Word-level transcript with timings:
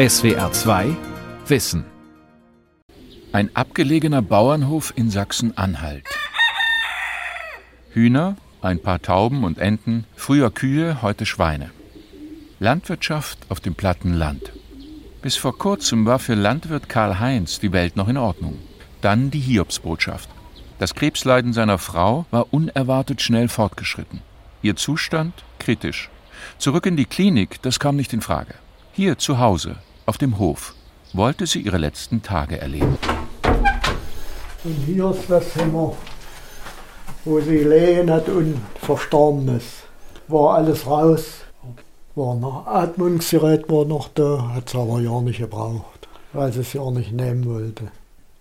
SWR 0.00 0.50
2 0.50 0.96
Wissen. 1.46 1.84
Ein 3.32 3.54
abgelegener 3.54 4.22
Bauernhof 4.22 4.94
in 4.96 5.10
Sachsen-Anhalt. 5.10 6.06
Hühner, 7.90 8.36
ein 8.62 8.80
paar 8.80 9.02
Tauben 9.02 9.44
und 9.44 9.58
Enten, 9.58 10.06
früher 10.16 10.50
Kühe, 10.50 11.02
heute 11.02 11.26
Schweine. 11.26 11.70
Landwirtschaft 12.60 13.40
auf 13.50 13.60
dem 13.60 13.74
platten 13.74 14.14
Land. 14.14 14.54
Bis 15.20 15.36
vor 15.36 15.58
kurzem 15.58 16.06
war 16.06 16.18
für 16.18 16.34
Landwirt 16.34 16.88
Karl 16.88 17.20
Heinz 17.20 17.60
die 17.60 17.72
Welt 17.72 17.96
noch 17.96 18.08
in 18.08 18.16
Ordnung. 18.16 18.56
Dann 19.02 19.30
die 19.30 19.38
Hiobsbotschaft. 19.38 20.30
Das 20.78 20.94
Krebsleiden 20.94 21.52
seiner 21.52 21.76
Frau 21.76 22.24
war 22.30 22.54
unerwartet 22.54 23.20
schnell 23.20 23.48
fortgeschritten. 23.48 24.22
Ihr 24.62 24.76
Zustand 24.76 25.34
kritisch. 25.58 26.08
Zurück 26.56 26.86
in 26.86 26.96
die 26.96 27.04
Klinik, 27.04 27.60
das 27.60 27.78
kam 27.78 27.96
nicht 27.96 28.14
in 28.14 28.22
Frage. 28.22 28.54
Hier 28.92 29.18
zu 29.18 29.38
Hause, 29.38 29.76
auf 30.10 30.18
dem 30.18 30.40
Hof, 30.40 30.74
wollte 31.12 31.46
sie 31.46 31.60
ihre 31.60 31.78
letzten 31.78 32.20
Tage 32.20 32.60
erleben. 32.60 32.98
Und 34.64 34.74
hier 34.84 35.08
ist 35.12 35.30
das 35.30 35.52
Zimmer, 35.52 35.96
wo 37.24 37.40
sie 37.40 37.58
gelegen 37.58 38.10
hat 38.10 38.28
und 38.28 38.60
verstorben 38.74 39.46
ist. 39.56 39.84
War 40.26 40.56
alles 40.56 40.84
raus. 40.84 41.44
War 42.16 42.34
noch 42.34 42.66
Atmungsgerät 42.66 43.68
war 43.68 43.84
noch 43.84 44.08
da, 44.08 44.50
hat 44.52 44.70
sie 44.70 44.78
aber 44.78 45.00
ja 45.00 45.20
nicht 45.20 45.38
gebraucht, 45.38 46.08
weil 46.32 46.52
sie 46.52 46.62
es 46.62 46.72
ja 46.72 46.90
nicht 46.90 47.12
nehmen 47.12 47.44
wollte. 47.46 47.92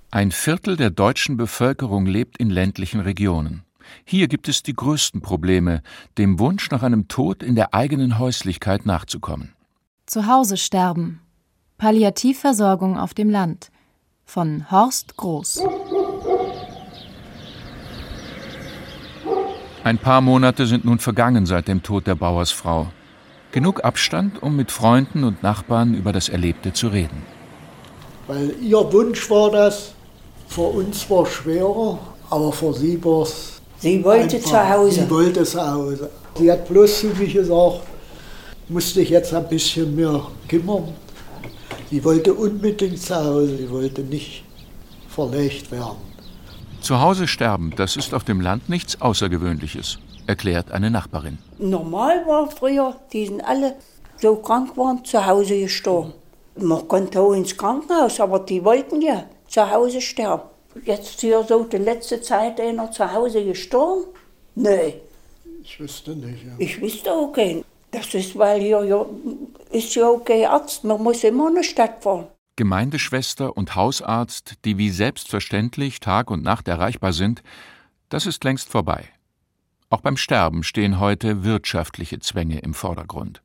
Ein 0.10 0.32
Viertel 0.32 0.76
der 0.76 0.90
deutschen 0.90 1.38
Bevölkerung 1.38 2.08
lebt 2.08 2.40
in 2.40 2.50
ländlichen 2.50 3.00
Regionen. 3.00 3.64
Hier 4.06 4.28
gibt 4.28 4.50
es 4.50 4.64
die 4.64 4.74
größten 4.74 5.22
Probleme, 5.22 5.84
dem 6.18 6.40
Wunsch 6.40 6.72
nach 6.72 6.82
einem 6.82 7.08
Tod 7.08 7.44
in 7.44 7.54
der 7.54 7.76
eigenen 7.76 8.18
Häuslichkeit 8.18 8.88
nachzukommen. 8.88 9.54
Zu 10.08 10.26
Hause 10.26 10.58
sterben. 10.58 11.22
Palliativversorgung 11.80 12.98
auf 12.98 13.14
dem 13.14 13.30
Land. 13.30 13.72
Von 14.26 14.70
Horst 14.70 15.16
Groß. 15.16 15.64
Ein 19.86 19.98
paar 19.98 20.20
Monate 20.20 20.68
sind 20.68 20.84
nun 20.84 21.00
vergangen 21.00 21.46
seit 21.46 21.70
dem 21.70 21.82
Tod 21.82 22.06
der 22.06 22.16
Bauersfrau. 22.16 22.88
Genug 23.54 23.86
Abstand, 23.86 24.44
um 24.44 24.58
mit 24.58 24.72
Freunden 24.72 25.24
und 25.24 25.42
Nachbarn 25.42 25.94
über 25.94 26.12
das 26.12 26.28
Erlebte 26.28 26.74
zu 26.74 26.90
reden. 26.90 27.26
Weil 28.28 28.54
ihr 28.62 28.92
Wunsch 28.92 29.30
war 29.30 29.50
das, 29.50 29.94
für 30.50 30.62
uns 30.80 31.10
war 31.10 31.24
es 31.24 31.30
schwerer, 31.30 31.98
aber 32.30 32.52
für 32.52 32.74
sie 32.74 33.02
war 33.06 33.24
es. 33.24 33.62
Sie 33.78 34.04
wollte 34.04 34.36
einfach, 34.36 34.50
zu 34.50 34.70
Hause. 34.70 35.02
Sie 35.04 35.10
wollte 35.10 35.44
zu 35.44 35.72
Hause. 35.72 36.10
Sie 36.38 36.52
hat 36.52 36.68
bloß 36.68 37.00
zu 37.00 37.08
mir 37.08 37.34
gesagt, 37.34 37.80
musste 38.68 39.00
ich 39.00 39.12
jetzt 39.12 39.34
ein 39.34 39.48
bisschen 39.48 39.96
mehr 39.96 40.22
kümmern. 40.50 40.94
Sie 41.90 42.04
wollte 42.04 42.34
unbedingt 42.34 43.02
zu 43.02 43.16
Hause, 43.16 43.58
sie 43.58 43.70
wollte 43.70 44.02
nicht 44.02 44.44
verlegt 45.08 45.72
werden. 45.72 45.98
Zu 46.82 47.02
Hause 47.02 47.28
sterben, 47.28 47.74
das 47.76 47.96
ist 47.98 48.14
auf 48.14 48.24
dem 48.24 48.42
Land 48.42 48.70
nichts 48.70 49.02
Außergewöhnliches, 49.02 49.98
erklärt 50.28 50.72
eine 50.72 50.90
Nachbarin. 50.92 51.40
Normal 51.58 52.26
war 52.28 52.50
früher, 52.52 52.96
die 53.12 53.26
sind 53.26 53.42
alle 53.42 53.76
so 54.18 54.36
krank 54.36 54.78
waren, 54.78 55.04
zu 55.04 55.26
Hause 55.26 55.60
gestorben. 55.60 56.14
Man 56.58 56.88
konnte 56.88 57.20
auch 57.20 57.34
ins 57.34 57.56
Krankenhaus, 57.58 58.20
aber 58.20 58.40
die 58.40 58.64
wollten 58.64 59.02
ja 59.02 59.26
zu 59.48 59.70
Hause 59.70 60.00
sterben. 60.02 60.44
Jetzt 60.86 61.20
hier 61.22 61.44
so 61.48 61.64
die 61.64 61.78
letzte 61.78 62.22
Zeit 62.22 62.60
einer 62.62 62.92
zu 62.92 63.12
Hause 63.12 63.44
gestorben? 63.44 64.06
Nee, 64.56 64.96
Ich 65.64 65.80
wüsste 65.80 66.12
nicht. 66.16 66.46
Ja. 66.46 66.52
ich 66.58 66.82
wüsste 66.82 67.12
auch 67.12 67.32
keinen. 67.32 67.64
Das 67.92 68.14
ist, 68.14 68.38
weil 68.38 68.62
hier 68.62 68.84
ja, 68.84 69.06
ist 69.72 69.96
ja 69.96 70.08
auch 70.08 70.24
kein 70.24 70.46
Arzt, 70.46 70.84
man 70.84 71.02
muss 71.02 71.24
immer 71.24 71.50
in 71.50 71.56
die 71.56 71.64
Stadt 71.64 72.04
fahren. 72.04 72.28
Gemeindeschwester 72.56 73.56
und 73.56 73.76
Hausarzt, 73.76 74.56
die 74.66 74.78
wie 74.78 74.90
selbstverständlich 74.90 76.00
Tag 76.00 76.30
und 76.30 76.44
Nacht 76.44 76.68
erreichbar 76.68 77.14
sind, 77.14 77.42
das 78.10 78.26
ist 78.26 78.44
längst 78.44 78.70
vorbei. 78.70 79.06
Auch 79.90 80.02
beim 80.02 80.18
Sterben 80.18 80.64
stehen 80.64 81.00
heute 81.00 81.44
wirtschaftliche 81.44 82.20
Zwänge 82.20 82.60
im 82.60 82.74
Vordergrund. 82.74 83.42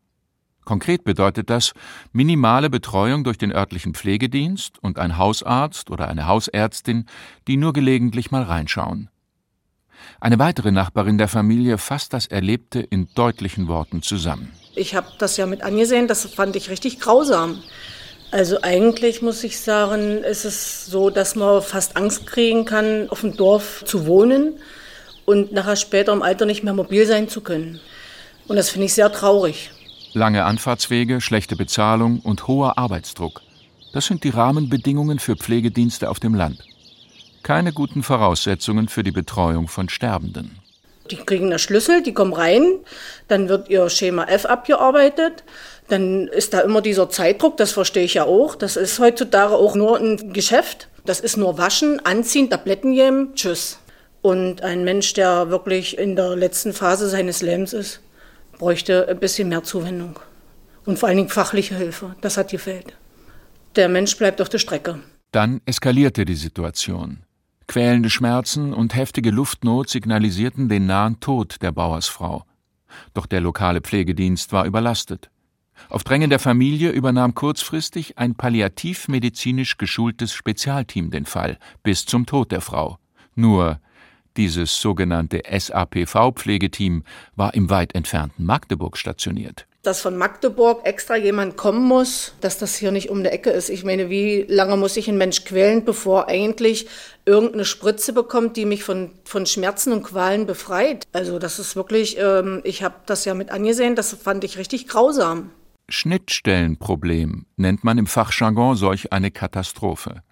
Konkret 0.64 1.04
bedeutet 1.04 1.50
das 1.50 1.72
minimale 2.12 2.70
Betreuung 2.70 3.22
durch 3.22 3.38
den 3.38 3.52
örtlichen 3.52 3.94
Pflegedienst 3.94 4.82
und 4.82 4.98
ein 4.98 5.18
Hausarzt 5.18 5.90
oder 5.90 6.08
eine 6.08 6.26
Hausärztin, 6.26 7.06
die 7.46 7.56
nur 7.56 7.72
gelegentlich 7.72 8.30
mal 8.30 8.42
reinschauen. 8.42 9.10
Eine 10.20 10.38
weitere 10.38 10.72
Nachbarin 10.72 11.18
der 11.18 11.28
Familie 11.28 11.78
fasst 11.78 12.12
das 12.12 12.26
Erlebte 12.26 12.80
in 12.80 13.08
deutlichen 13.14 13.68
Worten 13.68 14.02
zusammen. 14.02 14.52
Ich 14.76 14.94
habe 14.94 15.06
das 15.18 15.36
ja 15.36 15.46
mit 15.46 15.62
angesehen, 15.62 16.08
das 16.08 16.24
fand 16.26 16.56
ich 16.56 16.70
richtig 16.70 17.00
grausam. 17.00 17.62
Also 18.30 18.62
eigentlich 18.62 19.22
muss 19.22 19.44
ich 19.44 19.60
sagen, 19.60 20.24
ist 20.24 20.44
es 20.44 20.86
so, 20.86 21.10
dass 21.10 21.36
man 21.36 21.62
fast 21.62 21.96
Angst 21.96 22.26
kriegen 22.26 22.64
kann, 22.64 23.08
auf 23.10 23.20
dem 23.20 23.36
Dorf 23.36 23.84
zu 23.86 24.06
wohnen 24.06 24.54
und 25.24 25.52
nachher 25.52 25.76
später 25.76 26.12
im 26.12 26.22
Alter 26.22 26.44
nicht 26.44 26.64
mehr 26.64 26.74
mobil 26.74 27.06
sein 27.06 27.28
zu 27.28 27.42
können. 27.42 27.80
Und 28.48 28.56
das 28.56 28.70
finde 28.70 28.86
ich 28.86 28.94
sehr 28.94 29.12
traurig. 29.12 29.70
Lange 30.12 30.44
Anfahrtswege, 30.44 31.20
schlechte 31.20 31.54
Bezahlung 31.56 32.20
und 32.20 32.48
hoher 32.48 32.76
Arbeitsdruck. 32.76 33.42
Das 33.92 34.06
sind 34.06 34.24
die 34.24 34.30
Rahmenbedingungen 34.30 35.20
für 35.20 35.36
Pflegedienste 35.36 36.10
auf 36.10 36.18
dem 36.18 36.34
Land. 36.34 36.58
Keine 37.44 37.72
guten 37.72 38.02
Voraussetzungen 38.02 38.88
für 38.88 39.04
die 39.04 39.12
Betreuung 39.12 39.68
von 39.68 39.88
Sterbenden. 39.88 40.58
Die 41.10 41.16
kriegen 41.16 41.46
einen 41.46 41.58
Schlüssel, 41.58 42.02
die 42.02 42.14
kommen 42.14 42.32
rein, 42.32 42.78
dann 43.28 43.48
wird 43.48 43.68
ihr 43.68 43.90
Schema 43.90 44.24
F 44.24 44.46
abgearbeitet, 44.46 45.44
dann 45.88 46.28
ist 46.28 46.54
da 46.54 46.60
immer 46.60 46.80
dieser 46.80 47.10
Zeitdruck, 47.10 47.56
das 47.58 47.72
verstehe 47.72 48.04
ich 48.04 48.14
ja 48.14 48.24
auch. 48.24 48.54
Das 48.54 48.76
ist 48.76 48.98
heutzutage 48.98 49.54
auch 49.54 49.74
nur 49.74 49.98
ein 49.98 50.32
Geschäft. 50.32 50.88
Das 51.04 51.20
ist 51.20 51.36
nur 51.36 51.58
Waschen, 51.58 52.00
Anziehen, 52.04 52.48
Tabletten 52.48 52.94
geben, 52.94 53.34
tschüss. 53.34 53.78
Und 54.22 54.62
ein 54.62 54.84
Mensch, 54.84 55.12
der 55.12 55.50
wirklich 55.50 55.98
in 55.98 56.16
der 56.16 56.34
letzten 56.34 56.72
Phase 56.72 57.10
seines 57.10 57.42
Lebens 57.42 57.74
ist, 57.74 58.00
bräuchte 58.58 59.06
ein 59.08 59.18
bisschen 59.18 59.50
mehr 59.50 59.62
Zuwendung. 59.62 60.18
Und 60.86 60.98
vor 60.98 61.08
allen 61.08 61.18
Dingen 61.18 61.28
fachliche 61.28 61.76
Hilfe, 61.76 62.16
das 62.22 62.38
hat 62.38 62.50
gefehlt. 62.50 62.94
Der 63.76 63.90
Mensch 63.90 64.16
bleibt 64.16 64.40
auf 64.40 64.48
der 64.48 64.58
Strecke. 64.58 65.00
Dann 65.32 65.60
eskalierte 65.66 66.24
die 66.24 66.36
Situation. 66.36 67.23
Quälende 67.66 68.10
Schmerzen 68.10 68.72
und 68.72 68.94
heftige 68.94 69.30
Luftnot 69.30 69.88
signalisierten 69.88 70.68
den 70.68 70.86
nahen 70.86 71.20
Tod 71.20 71.62
der 71.62 71.72
Bauersfrau. 71.72 72.44
Doch 73.14 73.26
der 73.26 73.40
lokale 73.40 73.80
Pflegedienst 73.80 74.52
war 74.52 74.66
überlastet. 74.66 75.30
Auf 75.88 76.04
Drängen 76.04 76.30
der 76.30 76.38
Familie 76.38 76.90
übernahm 76.90 77.34
kurzfristig 77.34 78.18
ein 78.18 78.34
palliativmedizinisch 78.34 79.76
geschultes 79.76 80.32
Spezialteam 80.32 81.10
den 81.10 81.26
Fall 81.26 81.58
bis 81.82 82.06
zum 82.06 82.26
Tod 82.26 82.52
der 82.52 82.60
Frau. 82.60 82.98
Nur 83.34 83.80
dieses 84.36 84.80
sogenannte 84.80 85.42
SAPV-Pflegeteam 85.48 87.04
war 87.34 87.54
im 87.54 87.70
weit 87.70 87.94
entfernten 87.94 88.44
Magdeburg 88.44 88.96
stationiert. 88.96 89.66
Dass 89.84 90.00
von 90.00 90.16
Magdeburg 90.16 90.84
extra 90.84 91.14
jemand 91.14 91.56
kommen 91.56 91.84
muss, 91.84 92.32
dass 92.40 92.58
das 92.58 92.74
hier 92.74 92.90
nicht 92.90 93.10
um 93.10 93.22
die 93.22 93.28
Ecke 93.28 93.50
ist. 93.50 93.68
Ich 93.68 93.84
meine, 93.84 94.10
wie 94.10 94.46
lange 94.48 94.76
muss 94.76 94.94
sich 94.94 95.08
ein 95.08 95.18
Mensch 95.18 95.44
quälen, 95.44 95.84
bevor 95.84 96.26
eigentlich 96.26 96.88
irgendeine 97.26 97.66
Spritze 97.66 98.12
bekommt, 98.12 98.56
die 98.56 98.64
mich 98.64 98.82
von, 98.82 99.10
von 99.24 99.44
Schmerzen 99.44 99.92
und 99.92 100.02
Qualen 100.02 100.46
befreit? 100.46 101.06
Also 101.12 101.38
das 101.38 101.58
ist 101.58 101.76
wirklich, 101.76 102.16
ähm, 102.18 102.62
ich 102.64 102.82
habe 102.82 102.96
das 103.04 103.26
ja 103.26 103.34
mit 103.34 103.50
angesehen, 103.50 103.94
das 103.94 104.14
fand 104.14 104.42
ich 104.42 104.58
richtig 104.58 104.88
grausam. 104.88 105.50
Schnittstellenproblem 105.90 107.44
nennt 107.56 107.84
man 107.84 107.98
im 107.98 108.06
Fachjargon 108.06 108.76
solch 108.76 109.12
eine 109.12 109.30
Katastrophe. 109.30 110.22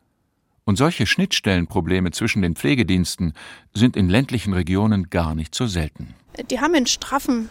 Und 0.64 0.76
solche 0.76 1.06
Schnittstellenprobleme 1.06 2.10
zwischen 2.12 2.40
den 2.40 2.56
Pflegediensten 2.56 3.34
sind 3.74 3.96
in 3.96 4.08
ländlichen 4.08 4.54
Regionen 4.54 5.10
gar 5.10 5.34
nicht 5.34 5.54
so 5.54 5.66
selten. 5.66 6.14
Die 6.50 6.60
haben 6.60 6.74
einen 6.74 6.86
straffen 6.86 7.50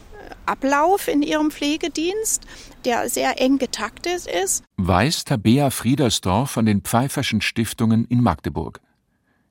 Ablauf 0.51 1.07
in 1.07 1.22
ihrem 1.22 1.50
Pflegedienst, 1.50 2.45
der 2.84 3.07
sehr 3.07 3.39
eng 3.39 3.57
getaktet 3.57 4.25
ist. 4.28 4.66
Weiß 4.75 5.23
Tabea 5.23 5.70
Friedersdorf 5.70 6.52
von 6.52 6.66
den 6.66 6.81
Pfeifferschen 6.81 7.40
Stiftungen 7.40 8.03
in 8.05 8.22
Magdeburg. 8.22 8.81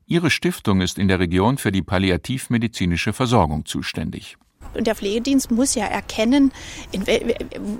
Ihre 0.07 0.31
Stiftung 0.31 0.83
ist 0.83 0.99
in 0.99 1.09
der 1.09 1.19
Region 1.19 1.57
für 1.57 1.73
die 1.73 1.83
palliativmedizinische 1.83 3.13
Versorgung 3.15 3.65
zuständig. 3.65 4.37
Und 4.75 4.87
der 4.87 4.95
Pflegedienst 4.95 5.51
muss 5.51 5.75
ja 5.75 5.87
erkennen, 5.87 6.53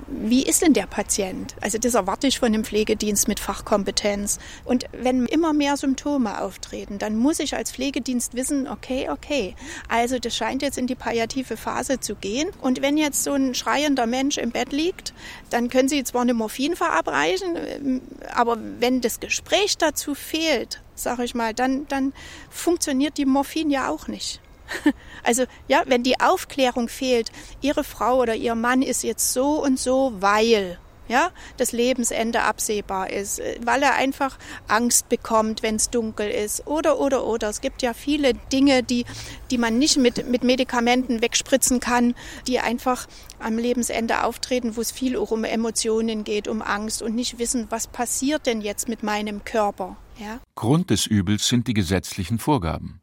wie 0.07 0.43
ist 0.43 0.61
denn 0.61 0.73
der 0.73 0.87
Patient? 0.87 1.55
Also 1.61 1.77
das 1.77 1.93
erwarte 1.93 2.27
ich 2.27 2.39
von 2.39 2.51
dem 2.51 2.63
Pflegedienst 2.63 3.27
mit 3.27 3.39
Fachkompetenz. 3.39 4.39
Und 4.65 4.85
wenn 4.91 5.25
immer 5.25 5.53
mehr 5.53 5.77
Symptome 5.77 6.41
auftreten, 6.41 6.97
dann 6.97 7.17
muss 7.17 7.39
ich 7.39 7.55
als 7.55 7.71
Pflegedienst 7.71 8.35
wissen, 8.35 8.67
okay, 8.67 9.09
okay, 9.09 9.55
also 9.87 10.19
das 10.19 10.35
scheint 10.35 10.61
jetzt 10.61 10.77
in 10.77 10.87
die 10.87 10.95
palliative 10.95 11.57
Phase 11.57 11.99
zu 11.99 12.15
gehen. 12.15 12.49
Und 12.61 12.81
wenn 12.81 12.97
jetzt 12.97 13.23
so 13.23 13.33
ein 13.33 13.55
schreiender 13.55 14.07
Mensch 14.07 14.37
im 14.37 14.51
Bett 14.51 14.71
liegt, 14.71 15.13
dann 15.49 15.69
können 15.69 15.89
Sie 15.89 16.03
zwar 16.03 16.21
eine 16.21 16.33
Morphin 16.33 16.75
verabreichen, 16.75 18.01
aber 18.33 18.57
wenn 18.79 19.01
das 19.01 19.19
Gespräch 19.19 19.77
dazu 19.77 20.15
fehlt, 20.15 20.81
sage 20.95 21.23
ich 21.23 21.35
mal, 21.35 21.53
dann, 21.53 21.87
dann 21.87 22.13
funktioniert 22.49 23.17
die 23.17 23.25
Morphin 23.25 23.69
ja 23.69 23.89
auch 23.89 24.07
nicht. 24.07 24.41
Also 25.23 25.43
ja, 25.67 25.83
wenn 25.85 26.03
die 26.03 26.19
Aufklärung 26.19 26.87
fehlt, 26.87 27.31
ihre 27.61 27.83
Frau 27.83 28.19
oder 28.21 28.35
ihr 28.35 28.55
Mann 28.55 28.81
ist 28.81 29.03
jetzt 29.03 29.33
so 29.33 29.63
und 29.63 29.79
so, 29.79 30.13
weil, 30.19 30.79
ja, 31.07 31.29
das 31.57 31.73
Lebensende 31.73 32.41
absehbar 32.41 33.11
ist, 33.11 33.39
äh, 33.39 33.59
weil 33.63 33.83
er 33.83 33.95
einfach 33.95 34.39
Angst 34.67 35.09
bekommt, 35.09 35.61
wenn 35.61 35.75
es 35.75 35.89
dunkel 35.89 36.29
ist 36.29 36.65
oder, 36.65 36.99
oder, 36.99 37.25
oder. 37.25 37.49
Es 37.49 37.61
gibt 37.61 37.81
ja 37.81 37.93
viele 37.93 38.33
Dinge, 38.33 38.81
die, 38.81 39.05
die 39.51 39.57
man 39.57 39.77
nicht 39.77 39.97
mit, 39.97 40.27
mit 40.27 40.43
Medikamenten 40.43 41.21
wegspritzen 41.21 41.79
kann, 41.79 42.15
die 42.47 42.59
einfach 42.59 43.07
am 43.39 43.57
Lebensende 43.57 44.23
auftreten, 44.23 44.75
wo 44.75 44.81
es 44.81 44.91
viel 44.91 45.17
auch 45.17 45.31
um 45.31 45.43
Emotionen 45.43 46.23
geht, 46.23 46.47
um 46.47 46.61
Angst 46.61 47.01
und 47.01 47.13
nicht 47.13 47.37
wissen, 47.37 47.67
was 47.69 47.87
passiert 47.87 48.47
denn 48.47 48.61
jetzt 48.61 48.87
mit 48.87 49.03
meinem 49.03 49.43
Körper. 49.43 49.97
Ja? 50.17 50.39
Grund 50.55 50.89
des 50.89 51.05
Übels 51.05 51.47
sind 51.47 51.67
die 51.67 51.73
gesetzlichen 51.73 52.39
Vorgaben. 52.39 53.00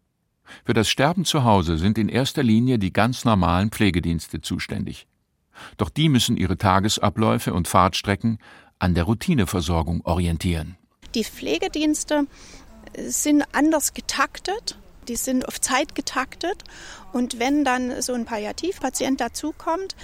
Für 0.64 0.74
das 0.74 0.88
Sterben 0.88 1.24
zu 1.24 1.44
Hause 1.44 1.78
sind 1.78 1.98
in 1.98 2.08
erster 2.08 2.42
Linie 2.42 2.78
die 2.78 2.92
ganz 2.92 3.24
normalen 3.24 3.70
Pflegedienste 3.70 4.40
zuständig. 4.40 5.06
Doch 5.76 5.90
die 5.90 6.08
müssen 6.08 6.36
ihre 6.36 6.56
Tagesabläufe 6.56 7.52
und 7.52 7.68
Fahrtstrecken 7.68 8.38
an 8.78 8.94
der 8.94 9.04
Routineversorgung 9.04 10.02
orientieren. 10.04 10.76
Die 11.14 11.24
Pflegedienste 11.24 12.26
sind 12.96 13.44
anders 13.52 13.94
getaktet, 13.94 14.78
die 15.08 15.16
sind 15.16 15.48
auf 15.48 15.60
Zeit 15.60 15.94
getaktet 15.94 16.64
und 17.12 17.38
wenn 17.38 17.64
dann 17.64 18.02
so 18.02 18.12
ein 18.12 18.24
Palliativpatient 18.24 19.20
dazukommt, 19.20 19.96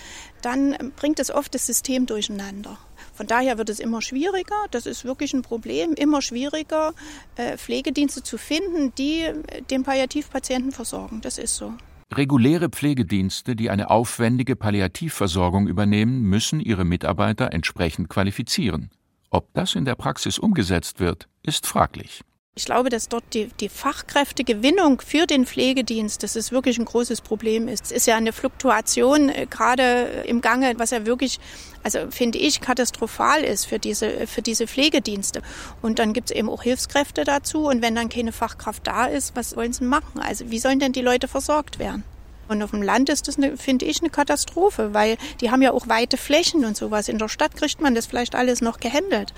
dann 0.43 0.93
bringt 0.97 1.21
es 1.21 1.31
oft 1.31 1.55
das 1.55 1.67
System 1.67 2.07
durcheinander. 2.07 2.79
Von 3.15 3.27
daher 3.27 3.59
wird 3.59 3.71
es 3.71 3.81
immer 3.81 4.03
schwieriger, 4.03 4.57
das 4.71 4.87
ist 4.87 5.05
wirklich 5.05 5.33
ein 5.35 5.43
Problem, 5.43 5.95
immer 5.95 6.21
schwieriger, 6.21 6.93
äh, 7.37 7.57
Pflegedienste 7.57 8.23
zu 8.23 8.39
finden, 8.39 8.93
die 8.97 9.25
den 9.71 9.85
Palliativpatienten 9.85 10.73
versorgen. 10.73 11.21
Das 11.21 11.39
ist 11.39 11.57
so. 11.57 11.75
Reguläre 12.13 12.69
Pflegedienste, 12.69 13.57
die 13.57 13.71
eine 13.71 13.91
aufwendige 13.91 14.57
Palliativversorgung 14.57 15.69
übernehmen, 15.69 16.23
müssen 16.23 16.61
ihre 16.61 16.85
Mitarbeiter 16.85 17.53
entsprechend 17.53 18.09
qualifizieren. 18.09 18.91
Ob 19.31 19.53
das 19.55 19.75
in 19.75 19.85
der 19.85 19.95
Praxis 19.95 20.39
umgesetzt 20.39 21.01
wird, 21.01 21.29
ist 21.43 21.67
fraglich. 21.67 22.23
Ich 22.57 22.67
glaube, 22.67 22.89
dass 22.89 23.09
dort 23.09 23.25
die, 23.35 23.49
die 23.59 23.69
Fachkräftegewinnung 23.69 25.01
für 25.01 25.27
den 25.27 25.45
Pflegedienst, 25.45 26.23
das 26.23 26.37
ist 26.37 26.53
wirklich 26.53 26.79
ein 26.79 26.85
großes 26.85 27.21
Problem 27.21 27.67
ist. 27.67 27.87
Es 27.87 27.91
ist 27.91 28.07
ja 28.07 28.15
eine 28.15 28.33
Fluktuation 28.33 29.29
äh, 29.29 29.47
gerade 29.51 30.23
im 30.29 30.41
Gange, 30.41 30.73
was 30.77 30.93
ja 30.93 31.05
wirklich, 31.05 31.41
also 31.83 32.13
finde 32.13 32.39
ich, 32.39 32.61
katastrophal 32.61 33.43
ist 33.43 33.65
für 33.65 33.81
diese, 33.81 34.29
für 34.29 34.41
diese 34.41 34.69
Pflegedienste. 34.69 35.43
Und 35.83 35.99
dann 35.99 36.13
gibt 36.13 36.31
es 36.31 36.37
eben 36.37 36.49
auch 36.49 36.63
Hilfskräfte 36.63 37.25
dazu. 37.25 37.67
Und 37.67 37.83
wenn 37.83 37.97
dann 37.97 38.09
keine 38.09 38.31
Fachkraft 38.31 38.87
da 38.87 39.07
ist, 39.07 39.35
was 39.35 39.57
wollen 39.57 39.73
sie 39.73 39.83
machen? 39.83 40.21
Also 40.21 40.49
wie 40.53 40.61
sollen 40.61 40.79
denn 40.79 40.93
die 40.93 41.03
Leute 41.03 41.27
versorgt 41.27 41.81
werden? 41.81 42.05
Und 42.49 42.63
auf 42.63 42.71
dem 42.71 42.83
Land 42.83 43.09
ist 43.09 43.29
das, 43.29 43.37
finde 43.57 43.85
ich, 43.85 44.01
eine 44.01 44.11
Katastrophe, 44.11 44.95
weil 44.95 45.17
die 45.41 45.51
haben 45.51 45.63
ja 45.63 45.73
auch 45.73 45.89
weite 45.89 46.17
Flächen 46.17 46.65
und 46.65 46.77
sowas. 46.77 47.09
In 47.09 47.19
der 47.19 47.29
Stadt 47.29 47.57
kriegt 47.57 47.81
man 47.81 47.95
das 47.95 48.07
vielleicht 48.07 48.35
alles 48.35 48.61
noch 48.61 48.79
gehandelt. 48.81 49.33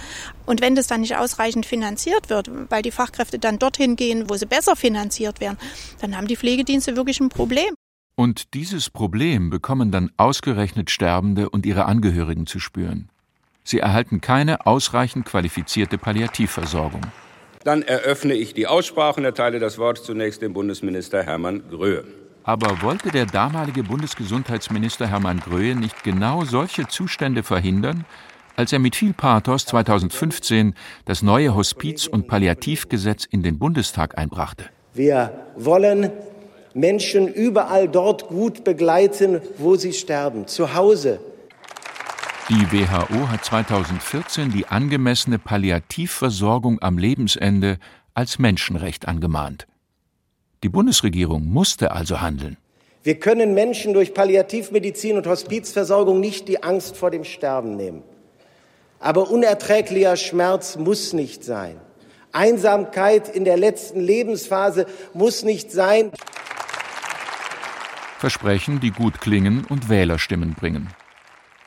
Und 0.44 0.60
wenn 0.60 0.74
das 0.74 0.86
dann 0.86 1.00
nicht 1.00 1.16
ausreichend 1.16 1.66
finanziert 1.66 2.30
wird, 2.30 2.50
weil 2.70 2.82
die 2.82 2.90
Fachkräfte 2.90 3.38
dann 3.38 3.58
dorthin 3.58 3.96
gehen, 3.96 4.28
wo 4.28 4.36
sie 4.36 4.46
besser 4.46 4.76
finanziert 4.76 5.40
werden, 5.40 5.58
dann 6.00 6.16
haben 6.16 6.26
die 6.26 6.36
Pflegedienste 6.36 6.96
wirklich 6.96 7.20
ein 7.20 7.28
Problem. 7.28 7.74
Und 8.14 8.54
dieses 8.54 8.88
Problem 8.88 9.50
bekommen 9.50 9.90
dann 9.90 10.10
ausgerechnet 10.16 10.90
Sterbende 10.90 11.50
und 11.50 11.66
ihre 11.66 11.84
Angehörigen 11.84 12.46
zu 12.46 12.58
spüren. 12.58 13.10
Sie 13.62 13.80
erhalten 13.80 14.20
keine 14.20 14.64
ausreichend 14.64 15.26
qualifizierte 15.26 15.98
Palliativversorgung. 15.98 17.02
Dann 17.64 17.82
eröffne 17.82 18.34
ich 18.34 18.54
die 18.54 18.68
Aussprache 18.68 19.18
und 19.18 19.24
erteile 19.24 19.58
das 19.58 19.76
Wort 19.76 19.98
zunächst 19.98 20.40
dem 20.40 20.52
Bundesminister 20.52 21.24
Hermann 21.24 21.64
Gröhe. 21.68 22.04
Aber 22.46 22.81
wollte 22.81 23.10
der 23.10 23.26
damalige 23.26 23.82
Bundesgesundheitsminister 23.82 25.08
Hermann 25.08 25.40
Gröhe 25.40 25.75
nicht 25.75 26.04
genau 26.04 26.44
solche 26.44 26.87
Zustände 26.87 27.43
verhindern, 27.43 28.04
als 28.54 28.72
er 28.72 28.78
mit 28.78 28.94
viel 28.94 29.12
Pathos 29.12 29.66
2015 29.66 30.75
das 31.06 31.22
neue 31.22 31.56
Hospiz- 31.56 32.06
und 32.06 32.28
Palliativgesetz 32.28 33.25
in 33.25 33.43
den 33.43 33.58
Bundestag 33.58 34.16
einbrachte? 34.16 34.66
Wir 34.94 35.48
wollen 35.56 36.12
Menschen 36.72 37.26
überall 37.26 37.88
dort 37.88 38.28
gut 38.28 38.62
begleiten, 38.62 39.40
wo 39.58 39.75
sie 39.75 39.92
sterben, 39.92 40.46
zu 40.46 40.72
Hause. 40.72 41.19
Die 42.49 42.70
WHO 42.70 43.28
hat 43.28 43.44
2014 43.44 44.52
die 44.52 44.69
angemessene 44.69 45.40
Palliativversorgung 45.40 46.81
am 46.81 46.96
Lebensende 46.96 47.78
als 48.14 48.38
Menschenrecht 48.38 49.08
angemahnt. 49.08 49.66
Die 50.62 50.68
Bundesregierung 50.68 51.46
musste 51.46 51.92
also 51.92 52.20
handeln. 52.20 52.56
Wir 53.02 53.20
können 53.20 53.54
Menschen 53.54 53.92
durch 53.94 54.14
Palliativmedizin 54.14 55.16
und 55.16 55.26
Hospizversorgung 55.26 56.18
nicht 56.18 56.48
die 56.48 56.62
Angst 56.62 56.96
vor 56.96 57.10
dem 57.10 57.24
Sterben 57.24 57.76
nehmen. 57.76 58.02
Aber 58.98 59.30
unerträglicher 59.30 60.16
Schmerz 60.16 60.76
muss 60.76 61.12
nicht 61.12 61.44
sein. 61.44 61.78
Einsamkeit 62.32 63.28
in 63.28 63.44
der 63.44 63.56
letzten 63.56 64.00
Lebensphase 64.00 64.86
muss 65.14 65.44
nicht 65.44 65.70
sein. 65.70 66.10
Versprechen, 68.18 68.80
die 68.80 68.90
gut 68.90 69.20
klingen 69.20 69.64
und 69.68 69.88
Wählerstimmen 69.88 70.54
bringen. 70.54 70.88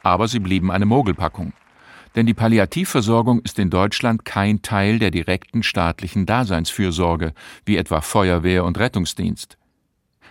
Aber 0.03 0.27
sie 0.27 0.39
blieben 0.39 0.71
eine 0.71 0.85
Mogelpackung. 0.85 1.53
Denn 2.15 2.25
die 2.25 2.33
Palliativversorgung 2.33 3.41
ist 3.41 3.59
in 3.59 3.69
Deutschland 3.69 4.25
kein 4.25 4.61
Teil 4.61 4.99
der 4.99 5.11
direkten 5.11 5.63
staatlichen 5.63 6.25
Daseinsfürsorge, 6.25 7.33
wie 7.65 7.77
etwa 7.77 8.01
Feuerwehr 8.01 8.65
und 8.65 8.79
Rettungsdienst. 8.79 9.57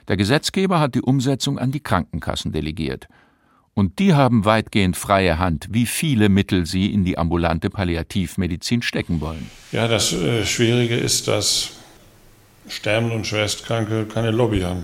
Der 0.08 0.16
Gesetzgeber 0.16 0.80
hat 0.80 0.94
die 0.94 1.02
Umsetzung 1.02 1.58
an 1.58 1.70
die 1.70 1.80
Krankenkassen 1.80 2.52
delegiert. 2.52 3.08
Und 3.74 4.00
die 4.00 4.14
haben 4.14 4.44
weitgehend 4.44 4.96
freie 4.96 5.38
Hand, 5.38 5.68
wie 5.70 5.86
viele 5.86 6.28
Mittel 6.28 6.66
sie 6.66 6.92
in 6.92 7.04
die 7.04 7.16
ambulante 7.16 7.70
Palliativmedizin 7.70 8.82
stecken 8.82 9.20
wollen. 9.20 9.48
Ja, 9.70 9.86
das 9.86 10.12
äh, 10.12 10.44
Schwierige 10.44 10.96
ist, 10.96 11.28
dass 11.28 11.74
Sterbende 12.68 13.14
und 13.14 13.26
Schwerstkranke 13.26 14.06
keine 14.06 14.32
Lobby 14.32 14.62
haben. 14.62 14.82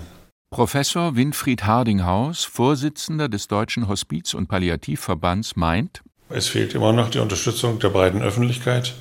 Professor 0.49 1.17
Winfried 1.17 1.65
Hardinghaus, 1.65 2.45
Vorsitzender 2.45 3.27
des 3.27 3.49
Deutschen 3.49 3.89
Hospiz- 3.89 4.33
und 4.33 4.47
Palliativverbands, 4.47 5.57
meint, 5.57 6.01
es 6.29 6.47
fehlt 6.47 6.73
immer 6.73 6.91
noch 6.91 7.09
die 7.09 7.19
Unterstützung 7.19 7.79
der 7.79 7.89
breiten 7.89 8.21
Öffentlichkeit, 8.21 8.95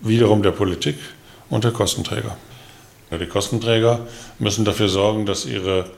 wiederum 0.00 0.42
der 0.42 0.50
Politik 0.50 0.96
und 1.48 1.64
der 1.64 1.72
Kostenträger. 1.72 2.36
Die 3.10 3.26
Kostenträger 3.26 4.06
müssen 4.38 4.64
dafür 4.64 4.88
sorgen, 4.88 5.26
dass 5.26 5.44
ihre 5.44 5.90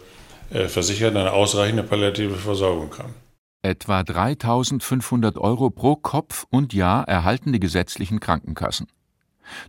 äh, 0.51 0.69
Versicherten 0.69 1.17
eine 1.17 1.33
ausreichende 1.33 1.83
palliative 1.83 2.35
Versorgung 2.35 2.93
haben. 2.99 3.15
Etwa 3.63 4.01
3.500 4.01 5.39
Euro 5.39 5.71
pro 5.71 5.97
Kopf 5.97 6.45
und 6.51 6.75
Jahr 6.75 7.09
erhalten 7.09 7.53
die 7.53 7.61
gesetzlichen 7.61 8.21
Krankenkassen. 8.21 8.89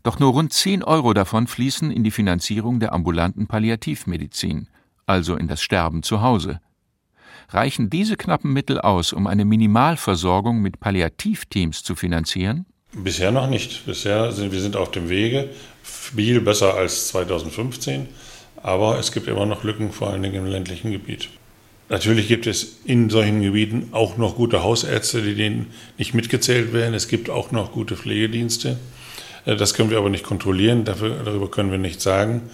Doch 0.04 0.20
nur 0.20 0.34
rund 0.34 0.54
10 0.54 0.84
Euro 0.84 1.14
davon 1.14 1.48
fließen 1.48 1.92
in 1.92 2.04
die 2.04 2.12
Finanzierung 2.12 2.80
der 2.80 2.94
ambulanten 2.94 3.48
Palliativmedizin, 3.48 4.68
also 5.06 5.36
in 5.36 5.48
das 5.48 5.62
Sterben 5.62 6.04
zu 6.04 6.22
Hause. 6.22 6.60
Reichen 7.50 7.90
diese 7.90 8.18
knappen 8.18 8.54
Mittel 8.54 8.80
aus, 8.80 9.14
um 9.14 9.28
eine 9.28 9.46
Minimalversorgung 9.46 10.62
mit 10.62 10.80
Palliativteams 10.80 11.84
zu 11.84 11.96
finanzieren? 11.96 12.66
Bisher 12.94 13.32
noch 13.32 13.50
nicht. 13.50 13.86
Bisher 13.86 14.32
sind 14.32 14.52
wir 14.52 14.62
sind 14.62 14.76
auf 14.76 14.92
dem 14.92 15.10
Wege, 15.10 15.50
viel 15.84 16.42
besser 16.42 16.76
als 16.76 17.10
2015, 17.10 18.08
aber 18.64 18.98
es 19.00 19.12
gibt 19.12 19.28
immer 19.28 19.46
noch 19.46 19.64
Lücken, 19.64 19.92
vor 19.92 20.10
allen 20.10 20.24
Dingen 20.24 20.36
im 20.36 20.46
ländlichen 20.46 20.92
Gebiet. 20.92 21.30
Natürlich 21.90 22.28
gibt 22.28 22.48
es 22.48 22.78
in 22.86 23.10
solchen 23.10 23.42
Gebieten 23.42 23.90
auch 23.92 24.18
noch 24.18 24.36
gute 24.36 24.64
Hausärzte, 24.64 25.22
die 25.22 25.36
denen 25.36 25.68
nicht 25.98 26.14
mitgezählt 26.16 26.74
werden. 26.74 26.96
Es 26.96 27.08
gibt 27.08 27.30
auch 27.30 27.52
noch 27.52 27.74
gute 27.74 27.96
Pflegedienste. 27.96 28.80
Äh, 29.46 29.56
das 29.56 29.74
können 29.74 29.92
wir 29.92 29.98
aber 29.98 30.10
nicht 30.10 30.24
kontrollieren, 30.24 30.84
dafür, 30.84 31.22
darüber 31.24 31.50
können 31.50 31.72
wir 31.72 31.78
nichts 31.78 32.04
sagen. 32.04 32.50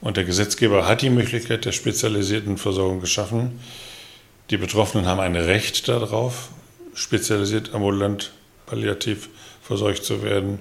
Und 0.00 0.16
der 0.16 0.24
Gesetzgeber 0.24 0.86
hat 0.86 1.02
die 1.02 1.10
Möglichkeit 1.10 1.64
der 1.64 1.72
spezialisierten 1.72 2.58
Versorgung 2.58 3.00
geschaffen. 3.00 3.58
Die 4.50 4.58
Betroffenen 4.58 5.06
haben 5.06 5.18
ein 5.18 5.34
Recht 5.34 5.88
darauf, 5.88 6.50
spezialisiert 6.94 7.74
ambulant 7.74 8.32
palliativ 8.66 9.28
versorgt 9.60 10.04
zu 10.04 10.22
werden. 10.22 10.60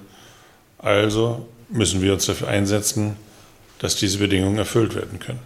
Also 0.79 1.47
müssen 1.69 2.01
wir 2.01 2.13
uns 2.13 2.25
dafür 2.25 2.47
einsetzen, 2.47 3.15
dass 3.77 3.95
diese 3.95 4.17
Bedingungen 4.17 4.57
erfüllt 4.57 4.95
werden 4.95 5.19
können. 5.19 5.39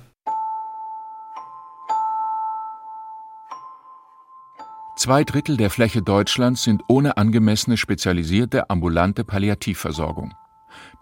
Zwei 4.96 5.24
Drittel 5.24 5.58
der 5.58 5.70
Fläche 5.70 6.02
Deutschlands 6.02 6.64
sind 6.64 6.84
ohne 6.88 7.18
angemessene 7.18 7.76
spezialisierte 7.78 8.70
ambulante 8.70 9.26
Palliativversorgung. 9.26 10.34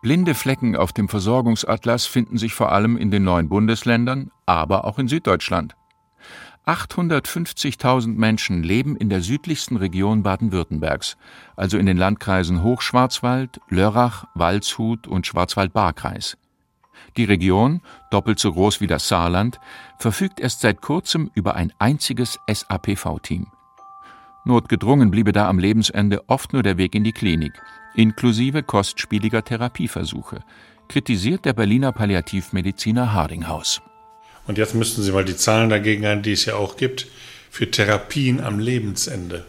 Blinde 0.02 0.34
Flecken 0.34 0.76
auf 0.76 0.92
dem 0.92 1.08
Versorgungsatlas 1.10 2.06
finden 2.08 2.38
sich 2.38 2.54
vor 2.54 2.72
allem 2.72 2.98
in 2.98 3.12
den 3.12 3.24
neuen 3.24 3.50
Bundesländern, 3.50 4.32
aber 4.46 4.86
auch 4.86 4.98
in 4.98 5.08
Süddeutschland. 5.08 5.76
850.000 6.68 8.16
Menschen 8.16 8.62
leben 8.62 8.98
in 8.98 9.10
der 9.10 9.22
südlichsten 9.22 9.78
Region 9.78 10.22
Baden-Württembergs, 10.22 11.16
also 11.56 11.78
in 11.78 11.86
den 11.86 11.96
Landkreisen 11.96 12.62
Hochschwarzwald, 12.62 13.62
Lörrach, 13.70 14.26
Waldshut 14.36 15.08
und 15.08 15.26
Schwarzwald-Baar-Kreis. 15.26 16.38
Die 17.16 17.24
Region, 17.24 17.82
doppelt 18.12 18.40
so 18.40 18.52
groß 18.52 18.82
wie 18.82 18.88
das 18.88 19.08
Saarland, 19.08 19.62
verfügt 19.98 20.42
erst 20.42 20.60
seit 20.60 20.82
kurzem 20.82 21.32
über 21.34 21.56
ein 21.56 21.72
einziges 21.80 22.38
SAPV-Team. 22.52 23.48
Notgedrungen 24.44 25.10
bliebe 25.10 25.32
da 25.32 25.48
am 25.48 25.60
Lebensende 25.60 26.28
oft 26.28 26.52
nur 26.52 26.64
der 26.64 26.78
Weg 26.78 26.96
in 26.96 27.06
die 27.06 27.14
Klinik, 27.14 27.54
inklusive 27.96 28.62
kostspieliger 28.62 29.44
Therapieversuche, 29.44 30.42
kritisiert 30.90 31.46
der 31.46 31.54
Berliner 31.54 31.94
Palliativmediziner 31.94 33.14
Hardinghaus. 33.14 33.82
Und 34.48 34.58
jetzt 34.58 34.74
müssten 34.74 35.04
Sie 35.04 35.12
mal 35.12 35.26
die 35.26 35.36
Zahlen 35.36 35.70
dagegen 35.70 36.06
ein, 36.06 36.24
die 36.24 36.32
es 36.32 36.46
ja 36.46 36.56
auch 36.56 36.78
gibt, 36.78 37.08
für 37.52 37.70
Therapien 37.70 38.42
am 38.42 38.60
Lebensende. 38.60 39.46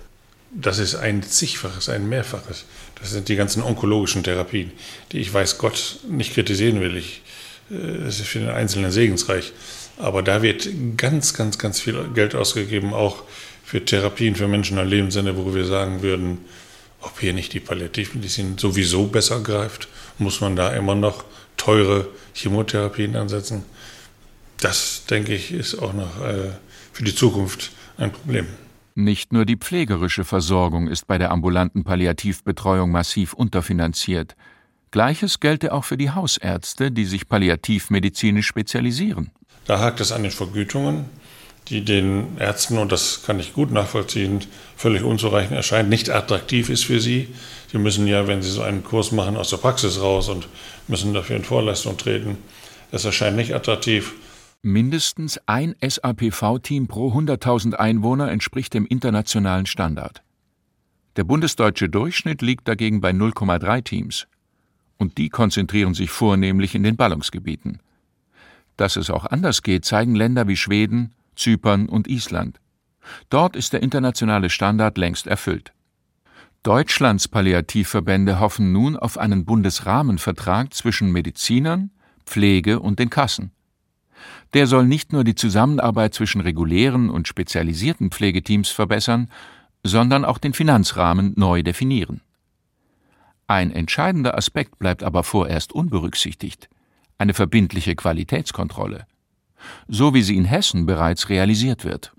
Das 0.50 0.78
ist 0.78 0.94
ein 0.94 1.22
zigfaches, 1.22 1.88
ein 1.88 2.08
mehrfaches. 2.08 2.64
Das 3.00 3.10
sind 3.10 3.28
die 3.28 3.36
ganzen 3.36 3.62
onkologischen 3.62 4.24
Therapien, 4.24 4.72
die 5.12 5.18
ich 5.18 5.32
weiß 5.32 5.58
Gott 5.58 6.00
nicht 6.08 6.34
kritisieren 6.34 6.80
will. 6.80 6.96
Ich, 6.96 7.22
äh, 7.70 8.04
das 8.04 8.18
ist 8.20 8.28
für 8.28 8.40
den 8.40 8.50
Einzelnen 8.50 8.90
segensreich. 8.90 9.52
Aber 9.98 10.22
da 10.22 10.42
wird 10.42 10.68
ganz, 10.96 11.34
ganz, 11.34 11.58
ganz 11.58 11.80
viel 11.80 12.08
Geld 12.14 12.34
ausgegeben, 12.34 12.94
auch 12.94 13.24
für 13.64 13.84
Therapien 13.84 14.36
für 14.36 14.48
Menschen 14.48 14.78
am 14.78 14.88
Lebensende, 14.88 15.36
wo 15.36 15.54
wir 15.54 15.64
sagen 15.64 16.02
würden, 16.02 16.38
ob 17.00 17.20
hier 17.20 17.32
nicht 17.32 17.52
die 17.52 17.60
Palliativmedizin 17.60 18.58
sowieso 18.58 19.06
besser 19.06 19.40
greift, 19.40 19.88
muss 20.18 20.40
man 20.40 20.56
da 20.56 20.72
immer 20.72 20.94
noch 20.94 21.24
teure 21.56 22.08
Chemotherapien 22.32 23.14
ansetzen. 23.16 23.64
Das, 24.60 25.04
denke 25.06 25.34
ich, 25.34 25.52
ist 25.52 25.76
auch 25.76 25.92
noch 25.92 26.20
äh, 26.24 26.50
für 26.92 27.04
die 27.04 27.14
Zukunft 27.14 27.70
ein 27.96 28.12
Problem. 28.12 28.46
Nicht 28.94 29.32
nur 29.32 29.44
die 29.44 29.56
pflegerische 29.56 30.24
Versorgung 30.24 30.88
ist 30.88 31.06
bei 31.06 31.18
der 31.18 31.30
ambulanten 31.30 31.84
Palliativbetreuung 31.84 32.90
massiv 32.90 33.32
unterfinanziert. 33.32 34.34
Gleiches 34.90 35.38
gelte 35.38 35.72
auch 35.72 35.84
für 35.84 35.96
die 35.96 36.10
Hausärzte, 36.10 36.90
die 36.90 37.04
sich 37.04 37.28
palliativmedizinisch 37.28 38.46
spezialisieren. 38.46 39.30
Da 39.66 39.78
hakt 39.80 40.00
es 40.00 40.10
an 40.12 40.22
den 40.22 40.32
Vergütungen, 40.32 41.04
die 41.68 41.84
den 41.84 42.38
Ärzten, 42.38 42.78
und 42.78 42.90
das 42.90 43.22
kann 43.24 43.38
ich 43.38 43.52
gut 43.52 43.70
nachvollziehen, 43.70 44.40
völlig 44.76 45.02
unzureichend 45.02 45.56
erscheint, 45.56 45.88
nicht 45.90 46.10
attraktiv 46.10 46.70
ist 46.70 46.84
für 46.84 47.00
sie. 47.00 47.28
Sie 47.70 47.78
müssen 47.78 48.06
ja, 48.06 48.26
wenn 48.26 48.42
sie 48.42 48.50
so 48.50 48.62
einen 48.62 48.82
Kurs 48.82 49.12
machen, 49.12 49.36
aus 49.36 49.50
der 49.50 49.58
Praxis 49.58 50.00
raus 50.00 50.28
und 50.28 50.48
müssen 50.88 51.12
dafür 51.12 51.36
in 51.36 51.44
Vorleistung 51.44 51.98
treten. 51.98 52.38
Das 52.90 53.04
erscheint 53.04 53.36
nicht 53.36 53.54
attraktiv. 53.54 54.14
Mindestens 54.62 55.38
ein 55.46 55.76
SAPV-Team 55.80 56.88
pro 56.88 57.12
100.000 57.12 57.74
Einwohner 57.74 58.28
entspricht 58.28 58.74
dem 58.74 58.86
internationalen 58.86 59.66
Standard. 59.66 60.24
Der 61.14 61.22
bundesdeutsche 61.22 61.88
Durchschnitt 61.88 62.42
liegt 62.42 62.66
dagegen 62.66 63.00
bei 63.00 63.10
0,3 63.10 63.84
Teams. 63.84 64.26
Und 64.96 65.16
die 65.16 65.28
konzentrieren 65.28 65.94
sich 65.94 66.10
vornehmlich 66.10 66.74
in 66.74 66.82
den 66.82 66.96
Ballungsgebieten. 66.96 67.80
Dass 68.76 68.96
es 68.96 69.10
auch 69.10 69.26
anders 69.26 69.62
geht, 69.62 69.84
zeigen 69.84 70.16
Länder 70.16 70.48
wie 70.48 70.56
Schweden, 70.56 71.14
Zypern 71.36 71.88
und 71.88 72.08
Island. 72.08 72.58
Dort 73.30 73.54
ist 73.54 73.72
der 73.72 73.82
internationale 73.82 74.50
Standard 74.50 74.98
längst 74.98 75.28
erfüllt. 75.28 75.72
Deutschlands 76.64 77.28
Palliativverbände 77.28 78.40
hoffen 78.40 78.72
nun 78.72 78.96
auf 78.96 79.18
einen 79.18 79.44
Bundesrahmenvertrag 79.44 80.74
zwischen 80.74 81.12
Medizinern, 81.12 81.92
Pflege 82.26 82.80
und 82.80 82.98
den 82.98 83.08
Kassen. 83.08 83.52
Der 84.54 84.66
soll 84.66 84.86
nicht 84.86 85.12
nur 85.12 85.24
die 85.24 85.34
Zusammenarbeit 85.34 86.14
zwischen 86.14 86.40
regulären 86.40 87.10
und 87.10 87.28
spezialisierten 87.28 88.10
Pflegeteams 88.10 88.70
verbessern, 88.70 89.30
sondern 89.82 90.24
auch 90.24 90.38
den 90.38 90.54
Finanzrahmen 90.54 91.34
neu 91.36 91.62
definieren. 91.62 92.20
Ein 93.46 93.70
entscheidender 93.70 94.36
Aspekt 94.36 94.78
bleibt 94.78 95.02
aber 95.02 95.22
vorerst 95.22 95.72
unberücksichtigt 95.72 96.68
eine 97.18 97.34
verbindliche 97.34 97.96
Qualitätskontrolle, 97.96 99.06
so 99.88 100.14
wie 100.14 100.22
sie 100.22 100.36
in 100.36 100.44
Hessen 100.44 100.86
bereits 100.86 101.28
realisiert 101.28 101.84
wird. 101.84 102.12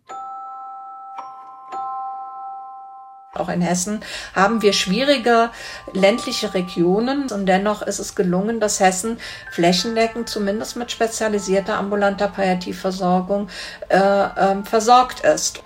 Auch 3.35 3.49
in 3.49 3.61
Hessen 3.61 3.99
haben 4.33 4.63
wir 4.63 4.73
schwierige 4.73 5.51
ländliche 5.93 6.55
Regionen 6.55 7.29
und 7.31 7.45
dennoch 7.45 7.83
ist 7.83 7.99
es 7.99 8.15
gelungen, 8.15 8.59
dass 8.59 8.79
Hessen 8.79 9.19
flächendeckend 9.51 10.27
zumindest 10.27 10.75
mit 10.77 10.91
spezialisierter 10.91 11.77
ambulanter 11.77 12.27
Palliativversorgung 12.27 13.47
äh, 13.89 13.97
äh, 13.97 14.63
versorgt 14.63 15.19
ist. 15.19 15.61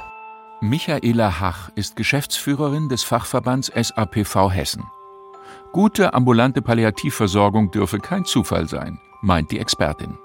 Michaela 0.59 1.39
Hach 1.39 1.69
ist 1.75 1.95
Geschäftsführerin 1.95 2.89
des 2.89 3.03
Fachverbands 3.03 3.71
SAPV 3.73 4.51
Hessen. 4.51 4.83
Gute 5.71 6.13
ambulante 6.13 6.61
Palliativversorgung 6.61 7.71
dürfe 7.71 7.99
kein 7.99 8.25
Zufall 8.25 8.67
sein, 8.67 8.99
meint 9.21 9.51
die 9.51 9.59
Expertin. 9.59 10.17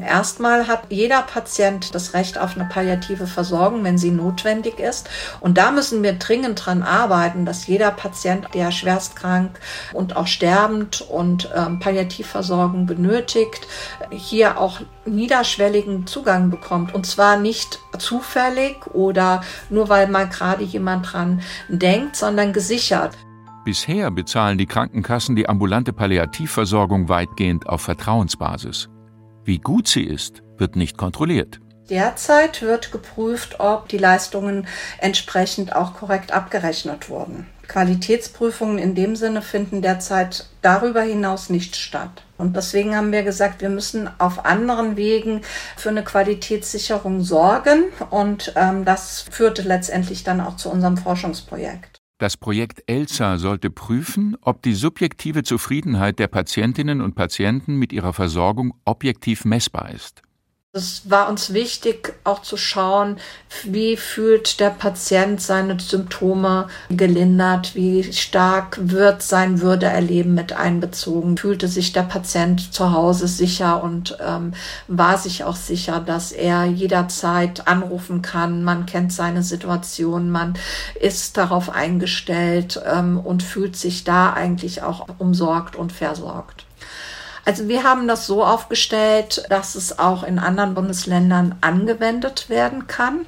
Erstmal 0.00 0.66
hat 0.66 0.90
jeder 0.90 1.22
Patient 1.22 1.94
das 1.94 2.12
Recht 2.12 2.38
auf 2.38 2.56
eine 2.56 2.68
palliative 2.68 3.28
Versorgung, 3.28 3.84
wenn 3.84 3.98
sie 3.98 4.10
notwendig 4.10 4.80
ist. 4.80 5.08
Und 5.38 5.58
da 5.58 5.70
müssen 5.70 6.02
wir 6.02 6.14
dringend 6.14 6.66
dran 6.66 6.82
arbeiten, 6.82 7.44
dass 7.44 7.68
jeder 7.68 7.92
Patient, 7.92 8.48
der 8.52 8.72
schwerstkrank 8.72 9.60
und 9.92 10.16
auch 10.16 10.26
sterbend 10.26 11.02
und 11.02 11.48
ähm, 11.54 11.78
Palliativversorgung 11.78 12.86
benötigt, 12.86 13.68
hier 14.10 14.58
auch 14.58 14.80
niederschwelligen 15.04 16.08
Zugang 16.08 16.50
bekommt. 16.50 16.92
Und 16.92 17.06
zwar 17.06 17.36
nicht 17.36 17.78
zufällig 17.96 18.88
oder 18.88 19.42
nur 19.70 19.88
weil 19.88 20.08
mal 20.08 20.28
gerade 20.28 20.64
jemand 20.64 21.12
dran 21.12 21.42
denkt, 21.68 22.16
sondern 22.16 22.52
gesichert. 22.52 23.16
Bisher 23.64 24.10
bezahlen 24.10 24.58
die 24.58 24.66
Krankenkassen 24.66 25.36
die 25.36 25.48
ambulante 25.48 25.92
Palliativversorgung 25.92 27.08
weitgehend 27.08 27.68
auf 27.68 27.82
Vertrauensbasis. 27.82 28.88
Wie 29.46 29.60
gut 29.60 29.86
sie 29.86 30.02
ist, 30.02 30.42
wird 30.58 30.74
nicht 30.74 30.98
kontrolliert. 30.98 31.60
Derzeit 31.88 32.62
wird 32.62 32.90
geprüft, 32.90 33.60
ob 33.60 33.88
die 33.88 33.96
Leistungen 33.96 34.66
entsprechend 34.98 35.76
auch 35.76 35.94
korrekt 35.94 36.32
abgerechnet 36.32 37.08
wurden. 37.08 37.46
Qualitätsprüfungen 37.68 38.78
in 38.78 38.96
dem 38.96 39.14
Sinne 39.14 39.42
finden 39.42 39.82
derzeit 39.82 40.48
darüber 40.62 41.02
hinaus 41.02 41.48
nicht 41.48 41.76
statt. 41.76 42.24
Und 42.38 42.56
deswegen 42.56 42.96
haben 42.96 43.12
wir 43.12 43.22
gesagt, 43.22 43.62
wir 43.62 43.68
müssen 43.68 44.10
auf 44.18 44.44
anderen 44.44 44.96
Wegen 44.96 45.42
für 45.76 45.90
eine 45.90 46.02
Qualitätssicherung 46.02 47.22
sorgen. 47.22 47.84
Und 48.10 48.52
ähm, 48.56 48.84
das 48.84 49.26
führte 49.30 49.62
letztendlich 49.62 50.24
dann 50.24 50.40
auch 50.40 50.56
zu 50.56 50.70
unserem 50.70 50.96
Forschungsprojekt. 50.96 51.95
Das 52.18 52.38
Projekt 52.38 52.82
ELSA 52.86 53.36
sollte 53.36 53.68
prüfen, 53.68 54.38
ob 54.40 54.62
die 54.62 54.72
subjektive 54.72 55.42
Zufriedenheit 55.42 56.18
der 56.18 56.28
Patientinnen 56.28 57.02
und 57.02 57.14
Patienten 57.14 57.76
mit 57.76 57.92
ihrer 57.92 58.14
Versorgung 58.14 58.72
objektiv 58.86 59.44
messbar 59.44 59.90
ist. 59.90 60.22
Es 60.76 61.08
war 61.10 61.30
uns 61.30 61.54
wichtig, 61.54 62.12
auch 62.22 62.42
zu 62.42 62.58
schauen, 62.58 63.16
wie 63.64 63.96
fühlt 63.96 64.60
der 64.60 64.68
Patient 64.68 65.40
seine 65.40 65.80
Symptome 65.80 66.68
gelindert, 66.90 67.74
wie 67.74 68.12
stark 68.12 68.78
wird 68.82 69.22
sein 69.22 69.62
Würdeerleben 69.62 70.34
mit 70.34 70.52
einbezogen, 70.52 71.38
fühlte 71.38 71.66
sich 71.66 71.94
der 71.94 72.02
Patient 72.02 72.74
zu 72.74 72.92
Hause 72.92 73.26
sicher 73.26 73.82
und 73.82 74.18
ähm, 74.20 74.52
war 74.86 75.16
sich 75.16 75.44
auch 75.44 75.56
sicher, 75.56 76.00
dass 76.00 76.30
er 76.30 76.66
jederzeit 76.66 77.66
anrufen 77.66 78.20
kann. 78.20 78.62
Man 78.62 78.84
kennt 78.84 79.14
seine 79.14 79.42
Situation, 79.42 80.28
man 80.28 80.58
ist 81.00 81.38
darauf 81.38 81.70
eingestellt 81.70 82.78
ähm, 82.84 83.18
und 83.18 83.42
fühlt 83.42 83.76
sich 83.76 84.04
da 84.04 84.34
eigentlich 84.34 84.82
auch 84.82 85.06
umsorgt 85.18 85.74
und 85.74 85.90
versorgt. 85.90 86.65
Also 87.46 87.68
wir 87.68 87.84
haben 87.84 88.08
das 88.08 88.26
so 88.26 88.44
aufgestellt, 88.44 89.46
dass 89.48 89.76
es 89.76 90.00
auch 90.00 90.24
in 90.24 90.40
anderen 90.40 90.74
Bundesländern 90.74 91.54
angewendet 91.60 92.48
werden 92.48 92.88
kann 92.88 93.24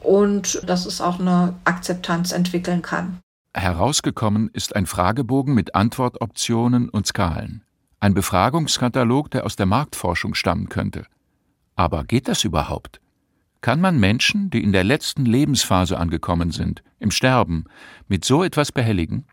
und 0.00 0.68
dass 0.68 0.84
es 0.84 1.00
auch 1.00 1.20
eine 1.20 1.54
Akzeptanz 1.62 2.32
entwickeln 2.32 2.82
kann. 2.82 3.20
Herausgekommen 3.54 4.50
ist 4.52 4.74
ein 4.74 4.86
Fragebogen 4.86 5.54
mit 5.54 5.76
Antwortoptionen 5.76 6.88
und 6.88 7.06
Skalen. 7.06 7.62
Ein 8.00 8.14
Befragungskatalog, 8.14 9.30
der 9.30 9.46
aus 9.46 9.54
der 9.54 9.66
Marktforschung 9.66 10.34
stammen 10.34 10.68
könnte. 10.68 11.06
Aber 11.76 12.02
geht 12.02 12.26
das 12.26 12.42
überhaupt? 12.42 13.00
Kann 13.60 13.80
man 13.80 14.00
Menschen, 14.00 14.50
die 14.50 14.62
in 14.62 14.72
der 14.72 14.84
letzten 14.84 15.24
Lebensphase 15.24 15.98
angekommen 15.98 16.50
sind, 16.50 16.82
im 16.98 17.12
Sterben, 17.12 17.66
mit 18.08 18.24
so 18.24 18.42
etwas 18.42 18.72
behelligen? 18.72 19.24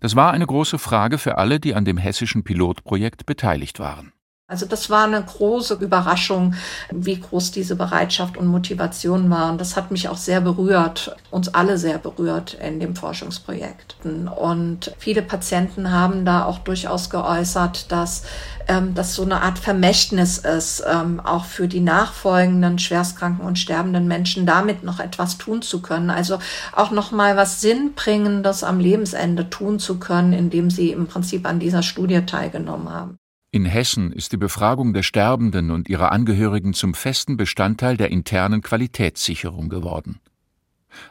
Das 0.00 0.16
war 0.16 0.32
eine 0.32 0.46
große 0.46 0.78
Frage 0.78 1.18
für 1.18 1.38
alle, 1.38 1.60
die 1.60 1.74
an 1.74 1.84
dem 1.84 1.96
hessischen 1.96 2.44
Pilotprojekt 2.44 3.26
beteiligt 3.26 3.78
waren. 3.78 4.12
Also 4.50 4.64
das 4.64 4.88
war 4.88 5.04
eine 5.04 5.22
große 5.22 5.74
Überraschung, 5.74 6.54
wie 6.90 7.20
groß 7.20 7.50
diese 7.50 7.76
Bereitschaft 7.76 8.38
und 8.38 8.46
Motivation 8.46 9.28
war. 9.28 9.52
Und 9.52 9.60
das 9.60 9.76
hat 9.76 9.90
mich 9.90 10.08
auch 10.08 10.16
sehr 10.16 10.40
berührt, 10.40 11.14
uns 11.30 11.52
alle 11.52 11.76
sehr 11.76 11.98
berührt 11.98 12.54
in 12.54 12.80
dem 12.80 12.96
Forschungsprojekt. 12.96 13.96
Und 14.04 14.94
viele 14.96 15.20
Patienten 15.20 15.92
haben 15.92 16.24
da 16.24 16.46
auch 16.46 16.60
durchaus 16.60 17.10
geäußert, 17.10 17.92
dass 17.92 18.22
ähm, 18.68 18.94
das 18.94 19.14
so 19.14 19.22
eine 19.22 19.42
Art 19.42 19.58
Vermächtnis 19.58 20.38
ist, 20.38 20.82
ähm, 20.90 21.20
auch 21.20 21.44
für 21.44 21.68
die 21.68 21.80
nachfolgenden 21.80 22.78
schwerstkranken 22.78 23.44
und 23.44 23.58
sterbenden 23.58 24.08
Menschen 24.08 24.46
damit 24.46 24.82
noch 24.82 24.98
etwas 24.98 25.36
tun 25.36 25.60
zu 25.60 25.82
können. 25.82 26.08
Also 26.08 26.38
auch 26.74 26.90
noch 26.90 27.12
mal 27.12 27.36
was 27.36 27.60
Sinnbringendes 27.60 28.64
am 28.64 28.80
Lebensende 28.80 29.50
tun 29.50 29.78
zu 29.78 29.98
können, 29.98 30.32
indem 30.32 30.70
sie 30.70 30.90
im 30.92 31.06
Prinzip 31.06 31.46
an 31.46 31.60
dieser 31.60 31.82
Studie 31.82 32.24
teilgenommen 32.24 32.88
haben. 32.88 33.17
In 33.50 33.64
Hessen 33.64 34.12
ist 34.12 34.32
die 34.32 34.36
Befragung 34.36 34.92
der 34.92 35.02
Sterbenden 35.02 35.70
und 35.70 35.88
ihrer 35.88 36.12
Angehörigen 36.12 36.74
zum 36.74 36.92
festen 36.92 37.38
Bestandteil 37.38 37.96
der 37.96 38.10
internen 38.10 38.60
Qualitätssicherung 38.60 39.70
geworden. 39.70 40.20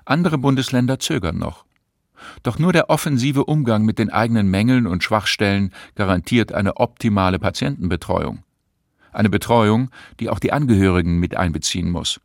Andere 0.05 0.37
Bundesländer 0.37 0.99
zögern 0.99 1.39
noch. 1.39 1.65
Doch 2.43 2.59
nur 2.59 2.73
der 2.73 2.91
offensive 2.91 3.45
Umgang 3.45 3.85
mit 3.85 3.97
den 3.97 4.11
eigenen 4.11 4.49
Mängeln 4.49 4.85
und 4.85 5.03
Schwachstellen 5.03 5.73
garantiert 5.95 6.51
eine 6.51 6.77
optimale 6.77 7.39
Patientenbetreuung. 7.39 8.43
Eine 9.11 9.31
Betreuung, 9.31 9.89
die 10.19 10.29
auch 10.29 10.39
die 10.39 10.51
Angehörigen 10.51 11.19
mit 11.19 11.35
einbeziehen 11.35 11.89
muss. 11.89 12.21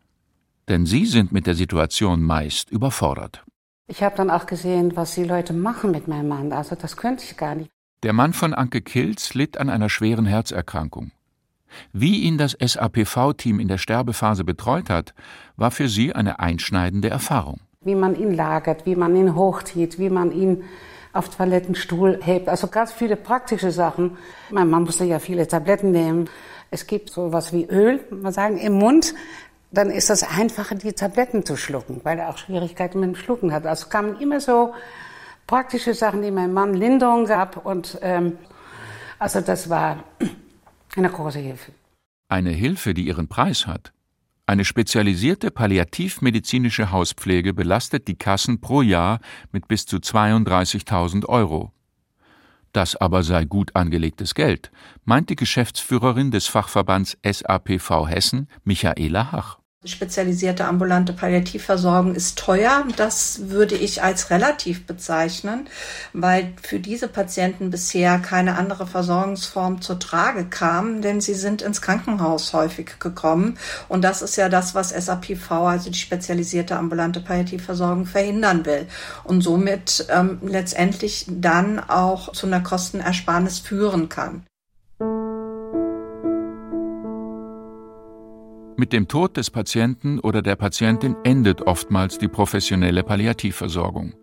Denn 0.69 0.85
sie 0.85 1.07
sind 1.07 1.33
mit 1.33 1.47
der 1.47 1.55
Situation 1.55 2.23
meist 2.23 2.71
überfordert. 2.71 3.43
Ich 3.87 4.03
habe 4.03 4.17
dann 4.17 4.31
auch 4.31 4.45
gesehen, 4.45 4.95
was 4.95 5.15
die 5.15 5.25
Leute 5.25 5.55
machen 5.55 5.91
mit 5.91 6.07
meinem 6.07 6.29
Mann. 6.29 6.53
Also 6.53 6.77
das 6.77 6.99
könnte 6.99 7.25
ich 7.25 7.39
gar 7.39 7.55
nicht. 7.55 7.71
Der 8.03 8.13
Mann 8.13 8.33
von 8.33 8.53
Anke 8.53 8.81
Kilz 8.81 9.35
litt 9.35 9.59
an 9.59 9.71
einer 9.71 9.89
schweren 9.89 10.27
Herzerkrankung. 10.27 11.13
Wie 11.93 12.23
ihn 12.23 12.37
das 12.37 12.57
SAPV-Team 12.61 13.61
in 13.61 13.69
der 13.69 13.79
Sterbephase 13.79 14.43
betreut 14.43 14.91
hat, 14.91 15.15
war 15.57 15.71
für 15.71 15.89
sie 15.89 16.13
eine 16.13 16.41
einschneidende 16.41 17.11
Erfahrung. 17.11 17.61
Wie 17.81 17.95
man 17.95 18.17
ihn 18.17 18.35
lagert, 18.35 18.87
wie 18.87 18.97
man 18.97 19.15
ihn 19.15 19.37
hochzieht, 19.37 20.01
wie 20.01 20.11
man 20.11 20.33
ihn 20.33 20.65
auf 21.13 21.29
Toilettenstuhl 21.29 22.19
hebt. 22.23 22.49
Also 22.49 22.67
ganz 22.67 22.91
viele 22.91 23.15
praktische 23.15 23.71
Sachen. 23.71 24.17
Mein 24.51 24.69
Mann 24.69 24.83
musste 24.83 25.05
ja 25.05 25.21
viele 25.21 25.47
Tabletten 25.47 25.93
nehmen. 25.93 26.29
Es 26.73 26.89
gibt 26.89 27.11
sowas 27.11 27.53
wie 27.53 27.67
Öl, 27.67 28.01
man 28.11 28.33
sagen, 28.33 28.59
im 28.59 28.73
Mund. 28.73 29.15
Dann 29.71 29.91
ist 29.91 30.11
das 30.11 30.25
einfacher, 30.25 30.75
die 30.75 30.93
Tabletten 30.93 31.47
zu 31.47 31.57
schlucken, 31.57 32.01
weil 32.03 32.19
er 32.19 32.31
auch 32.31 32.39
Schwierigkeiten 32.39 32.99
mit 32.99 33.11
dem 33.11 33.15
Schlucken 33.15 33.53
hat. 33.53 33.65
Also 33.65 33.89
kamen 33.89 34.19
immer 34.19 34.41
so 34.41 34.73
praktische 35.47 35.95
Sachen, 35.95 36.23
die 36.23 36.31
mein 36.31 36.53
Mann 36.53 36.75
Linderung 36.75 37.27
gab. 37.27 37.65
Und 37.65 37.99
ähm, 38.03 38.39
also 39.19 39.41
das 39.41 39.69
war 39.69 40.05
eine 40.97 41.11
große 41.11 41.39
Hilfe. 41.39 41.73
Eine 42.29 42.51
Hilfe, 42.51 42.95
die 42.95 43.07
ihren 43.07 43.29
Preis 43.29 43.67
hat. 43.67 43.93
Eine 44.47 44.65
spezialisierte 44.65 45.51
palliativmedizinische 45.51 46.91
Hauspflege 46.91 47.55
belastet 47.55 48.09
die 48.09 48.17
Kassen 48.17 48.61
pro 48.61 48.83
Jahr 48.83 49.21
mit 49.53 49.69
bis 49.69 49.87
zu 49.87 49.99
32.000 49.99 51.27
Euro. 51.27 51.73
Das 52.73 52.97
aber 52.97 53.23
sei 53.23 53.45
gut 53.45 53.77
angelegtes 53.77 54.35
Geld, 54.35 54.73
meint 55.05 55.31
die 55.31 55.37
Geschäftsführerin 55.37 56.31
des 56.31 56.47
Fachverbands 56.47 57.17
SAPV 57.23 58.09
Hessen, 58.09 58.49
Michaela 58.65 59.31
Hach. 59.31 59.62
Spezialisierte 59.85 60.67
ambulante 60.67 61.13
Palliativversorgung 61.13 62.15
ist 62.15 62.39
teuer. 62.39 62.87
Das 62.95 63.49
würde 63.49 63.75
ich 63.75 64.01
als 64.01 64.31
relativ 64.31 64.87
bezeichnen, 64.87 65.67
weil 66.13 66.53
für 66.63 66.79
diese 66.79 67.09
Patienten 67.09 67.71
bisher 67.71 68.21
keine 68.21 68.57
andere 68.57 68.87
Versorgungsform 68.87 69.81
zur 69.81 69.99
Trage 69.99 70.45
kam, 70.45 71.03
denn 71.03 71.21
sie 71.21 71.35
sind 71.35 71.63
ins 71.63 71.83
Krankenhaus 71.83 72.53
häufig 72.53 73.01
gekommen. 73.01 73.59
Und 73.89 74.05
das 74.05 74.23
ist 74.23 74.37
ja 74.37 74.49
das, 74.49 74.77
was 74.77 74.91
SAPV, 74.91 75.51
also 75.51 75.91
die 75.91 75.99
spezialisierte 75.99 76.77
ambulante 76.77 77.21
Palliativversorgung, 77.21 78.07
verhindern 78.07 78.65
will. 78.65 78.87
Und 79.25 79.41
somit 79.41 80.07
ähm, 80.11 80.39
letztendlich 80.43 81.27
dann 81.29 81.81
auch 81.81 82.31
zu 82.31 82.47
einer 82.47 82.61
Kostenersparnis 82.61 83.59
führen 83.59 84.09
kann. 84.09 84.47
Mit 88.77 88.93
dem 88.93 89.07
Tod 89.07 89.37
des 89.37 89.51
Patienten 89.51 90.19
oder 90.19 90.41
der 90.41 90.57
Patientin 90.57 91.15
endet 91.25 91.63
oftmals 91.63 92.19
die 92.19 92.29
professionelle 92.29 93.03
Palliativversorgung. 93.03 94.15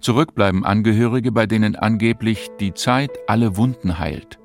Zurück 0.00 0.34
bleiben 0.34 0.64
Angehörige, 0.64 1.32
bei 1.32 1.46
denen 1.46 1.74
angeblich 1.74 2.50
die 2.60 2.74
Zeit 2.74 3.10
alle 3.26 3.56
Wunden 3.56 3.98
heilt. 3.98 4.38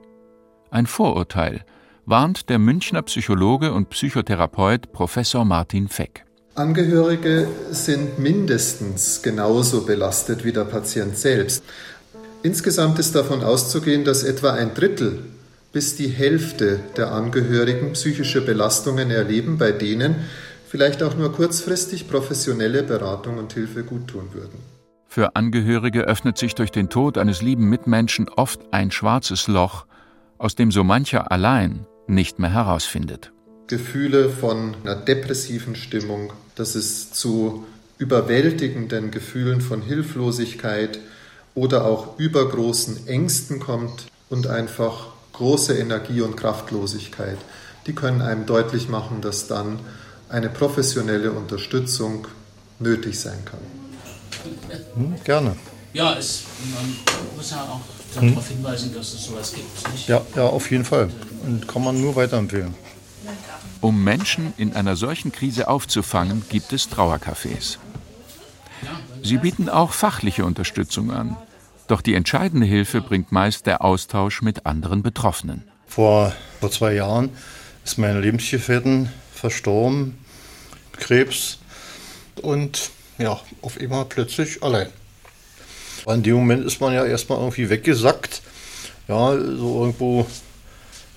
Ein 0.72 0.86
Vorurteil, 0.86 1.66
warnt 2.06 2.50
der 2.50 2.58
Münchner 2.58 3.02
Psychologe 3.02 3.74
und 3.74 3.90
Psychotherapeut 3.90 4.92
Professor 4.94 5.44
Martin 5.44 5.90
Feck. 5.90 6.26
Angehörige 6.56 7.48
sind 7.72 8.20
mindestens 8.20 9.22
genauso 9.22 9.86
belastet 9.86 10.46
wie 10.46 10.54
der 10.54 10.66
Patient 10.66 11.18
selbst. 11.18 11.64
Insgesamt 12.44 13.00
ist 13.00 13.16
davon 13.16 13.44
auszugehen, 13.44 14.06
dass 14.06 14.24
etwa 14.24 14.54
ein 14.54 14.74
Drittel 14.74 15.24
bis 15.74 15.96
die 15.96 16.08
Hälfte 16.08 16.80
der 16.96 17.12
Angehörigen 17.12 17.94
psychische 17.94 18.42
Belastungen 18.42 19.12
erleben, 19.12 19.58
bei 19.58 19.72
denen 19.72 20.16
vielleicht 20.70 21.04
auch 21.04 21.18
nur 21.18 21.34
kurzfristig 21.34 22.08
professionelle 22.08 22.84
Beratung 22.84 23.38
und 23.38 23.52
Hilfe 23.54 23.84
guttun 23.84 24.30
würden. 24.34 24.60
Für 25.08 25.36
Angehörige 25.36 26.02
öffnet 26.02 26.38
sich 26.38 26.56
durch 26.56 26.72
den 26.72 26.90
Tod 26.90 27.18
eines 27.18 27.42
lieben 27.42 27.70
Mitmenschen 27.70 28.30
oft 28.30 28.62
ein 28.72 28.92
schwarzes 28.92 29.48
Loch, 29.48 29.86
aus 30.38 30.56
dem 30.56 30.72
so 30.72 30.84
mancher 30.84 31.32
allein 31.32 31.86
nicht 32.08 32.40
mehr 32.40 32.54
herausfindet. 32.54 33.32
Gefühle 33.68 34.30
von 34.30 34.76
einer 34.84 34.96
depressiven 34.96 35.76
Stimmung, 35.76 36.34
dass 36.56 36.76
es 36.76 37.12
zu 37.12 37.66
überwältigenden 37.98 39.10
Gefühlen 39.10 39.62
von 39.62 39.82
Hilflosigkeit 39.82 41.00
oder 41.56 41.86
auch 41.86 42.20
übergroßen 42.20 43.08
Ängsten 43.08 43.60
kommt 43.60 44.08
und 44.30 44.48
einfach 44.48 45.13
große 45.34 45.78
Energie 45.78 46.22
und 46.22 46.38
Kraftlosigkeit, 46.38 47.38
die 47.88 47.94
können 47.94 48.22
einem 48.22 48.46
deutlich 48.46 48.88
machen, 48.88 49.22
dass 49.22 49.48
dann 49.48 49.80
eine 50.30 50.50
professionelle 50.50 51.32
Unterstützung 51.32 52.28
nötig 52.80 53.20
sein 53.20 53.44
kann. 53.46 53.60
Hm, 54.96 55.16
gerne. 55.24 55.56
Ja, 55.94 56.16
es, 56.16 56.44
man 56.74 56.96
muss 57.36 57.52
ja 57.52 57.62
auch 57.62 57.82
darauf 58.16 58.50
hm. 58.50 58.56
hinweisen, 58.56 58.94
dass 58.96 59.14
es 59.14 59.26
sowas 59.26 59.54
gibt. 59.54 59.92
Nicht? 59.92 60.08
Ja, 60.08 60.22
ja, 60.36 60.46
auf 60.46 60.72
jeden 60.72 60.86
Fall. 60.86 61.10
Und 61.46 61.68
kann 61.68 61.84
man 61.84 62.02
nur 62.02 62.16
weiterempfehlen. 62.16 62.74
Um 63.82 64.04
Menschen 64.04 64.54
in 64.58 64.74
einer 64.74 64.96
solchen 64.96 65.32
Krise 65.32 65.68
aufzufangen, 65.68 66.44
gibt 66.50 66.74
es 66.74 66.90
Trauercafés. 66.90 67.78
Sie 69.22 69.38
bieten 69.38 69.70
auch 69.70 69.92
fachliche 69.92 70.46
Unterstützung 70.46 71.12
an. 71.12 71.38
Doch 71.88 72.02
die 72.02 72.14
entscheidende 72.14 72.66
Hilfe 72.66 73.02
bringt 73.02 73.32
meist 73.32 73.66
der 73.66 73.84
Austausch 73.84 74.42
mit 74.42 74.66
anderen 74.66 75.04
Betroffenen. 75.04 75.64
Vor, 75.86 76.34
vor 76.60 76.72
zwei 76.72 76.94
Jahren 76.94 77.30
ist 77.84 77.98
meine 77.98 78.20
Lebensgefährtin 78.20 79.10
verstorben, 79.34 80.18
Krebs 80.94 81.60
und 82.42 82.90
ja, 83.18 83.40
auf 83.62 83.80
einmal 83.80 84.06
plötzlich 84.06 84.64
allein. 84.64 84.88
In 86.08 86.24
dem 86.24 86.36
Moment 86.36 86.66
ist 86.66 86.82
man 86.82 86.94
ja 86.94 87.06
erstmal 87.06 87.40
irgendwie 87.40 87.70
weggesackt. 87.70 88.42
Ja, 89.08 89.32
so 89.32 89.82
irgendwo 89.82 90.26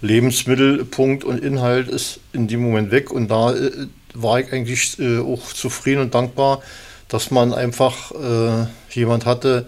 Lebensmittelpunkt 0.01 1.25
und 1.25 1.43
Inhalt 1.43 1.89
ist 1.89 2.21
in 2.33 2.49
dem 2.49 2.61
Moment 2.61 2.91
weg 2.91 3.11
und 3.11 3.29
da 3.29 3.55
äh, 3.55 3.87
war 4.15 4.41
ich 4.41 4.53
eigentlich 4.53 4.99
äh, 4.99 5.19
auch 5.19 5.53
zufrieden 5.53 6.01
und 6.03 6.15
dankbar, 6.15 6.63
dass 7.09 7.31
man 7.31 7.55
einfach 7.55 8.13
äh, 8.13 8.67
jemand 8.91 9.27
hatte, 9.27 9.67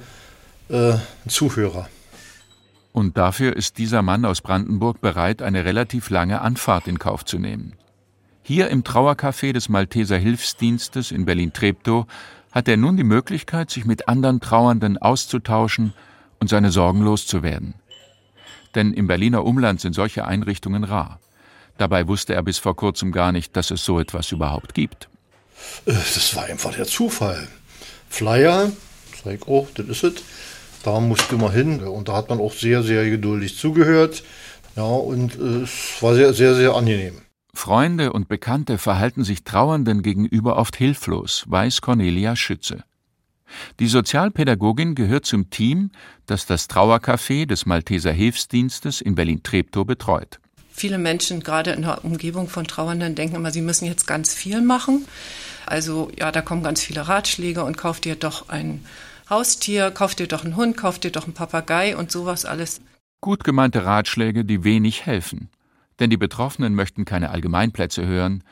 äh, 0.69 0.95
Zuhörer. 1.29 1.89
Und 2.93 3.17
dafür 3.17 3.55
ist 3.55 3.79
dieser 3.79 4.03
Mann 4.03 4.25
aus 4.25 4.41
Brandenburg 4.41 5.01
bereit, 5.01 5.43
eine 5.43 5.65
relativ 5.65 6.11
lange 6.11 6.41
Anfahrt 6.41 6.89
in 6.89 6.99
Kauf 6.99 7.25
zu 7.25 7.39
nehmen. 7.39 7.75
Hier 8.43 8.71
im 8.71 8.83
Trauercafé 8.83 9.53
des 9.53 9.69
Malteser 9.69 10.17
Hilfsdienstes 10.17 11.13
in 11.13 11.25
Berlin-Treptow 11.25 12.07
hat 12.51 12.67
er 12.67 12.77
nun 12.77 12.97
die 12.97 13.05
Möglichkeit, 13.05 13.71
sich 13.71 13.85
mit 13.85 14.09
anderen 14.09 14.41
Trauernden 14.41 14.99
auszutauschen 14.99 15.93
und 16.41 16.49
seine 16.49 16.71
Sorgen 16.71 17.03
loszuwerden. 17.03 17.75
Denn 18.75 18.93
im 18.93 19.07
Berliner 19.07 19.45
Umland 19.45 19.81
sind 19.81 19.93
solche 19.93 20.25
Einrichtungen 20.25 20.85
rar. 20.85 21.21
Dabei 21.77 22.09
wusste 22.09 22.35
er 22.35 22.43
bis 22.43 22.59
vor 22.59 22.75
kurzem 22.75 23.13
gar 23.13 23.33
nicht, 23.33 23.55
dass 23.57 23.71
es 23.71 23.85
so 23.85 24.01
etwas 24.01 24.33
überhaupt 24.33 24.75
gibt. 24.75 25.09
Äh, 25.87 25.93
das 25.93 26.35
war 26.35 26.45
einfach 26.45 26.75
der 26.75 26.87
Zufall. 26.87 27.47
Flyer, 28.09 28.73
sag 29.23 29.35
ich, 29.35 29.47
oh, 29.47 29.69
das 29.75 29.87
ist 29.87 30.05
es 30.05 30.15
da 30.89 31.01
musste 31.01 31.37
man 31.37 31.53
hin 31.53 31.81
und 31.81 32.09
da 32.09 32.15
hat 32.15 32.31
man 32.31 32.41
auch 32.41 32.53
sehr, 32.53 32.83
sehr 32.83 33.09
geduldig 33.09 33.57
zugehört. 33.57 34.23
Ja, 34.77 34.85
und 34.85 35.35
äh, 35.35 35.63
es 35.63 36.03
war 36.03 36.15
sehr, 36.15 36.33
sehr, 36.33 36.55
sehr 36.55 36.75
angenehm. 36.75 37.21
Freunde 37.53 38.13
und 38.13 38.29
Bekannte 38.29 38.79
verhalten 38.79 39.25
sich 39.25 39.45
Trauernden 39.45 40.03
gegenüber 40.03 40.57
oft 40.57 40.77
hilflos, 40.77 41.45
weiß 41.49 41.81
Cornelia 41.81 42.37
Schütze. 42.37 42.85
Die 43.81 43.89
Sozialpädagogin 43.89 44.95
gehört 44.95 45.27
zum 45.27 45.51
Team, 45.51 45.91
das 46.27 46.47
das 46.47 46.69
Trauercafé 46.69 47.47
des 47.47 47.67
Malteser 47.67 48.13
Hilfsdienstes 48.13 49.01
in 49.01 49.15
Berlin-Treptow 49.15 49.87
betreut. 49.87 50.39
Viele 50.71 50.99
Menschen, 50.99 51.43
gerade 51.43 51.73
in 51.73 51.83
der 51.83 52.05
Umgebung 52.05 52.49
von 52.49 52.67
Trauernden, 52.67 53.15
denken 53.15 53.37
immer, 53.37 53.51
sie 53.51 53.63
müssen 53.63 53.87
jetzt 53.87 54.07
ganz 54.07 54.33
viel 54.33 54.61
machen. 54.61 55.07
Also 55.67 56.11
ja, 56.17 56.31
da 56.31 56.41
kommen 56.41 56.63
ganz 56.63 56.83
viele 56.83 57.09
Ratschläge 57.09 57.65
und 57.65 57.77
kauft 57.77 58.07
ihr 58.07 58.15
doch 58.15 58.49
ein 58.49 58.85
Haustier, 59.31 59.91
kauf 59.91 60.15
dir 60.15 60.27
doch 60.27 60.45
einen 60.45 60.57
Hund, 60.57 60.77
kauf 60.77 60.99
dir 60.99 61.11
doch 61.11 61.25
einen 61.25 61.35
Papagei 61.35 61.97
und 61.97 62.11
sowas 62.11 62.45
alles. 62.45 62.81
Gut 63.21 63.45
gemeinte 63.45 63.85
Ratschläge, 63.85 64.45
die 64.45 64.65
wenig 64.65 65.05
helfen. 65.05 65.51
Denn 66.01 66.09
die 66.09 66.17
Betroffenen 66.17 66.75
möchten 66.75 67.05
keine 67.05 67.31
Allgemeinplätze 67.31 68.07
hören, 68.07 68.43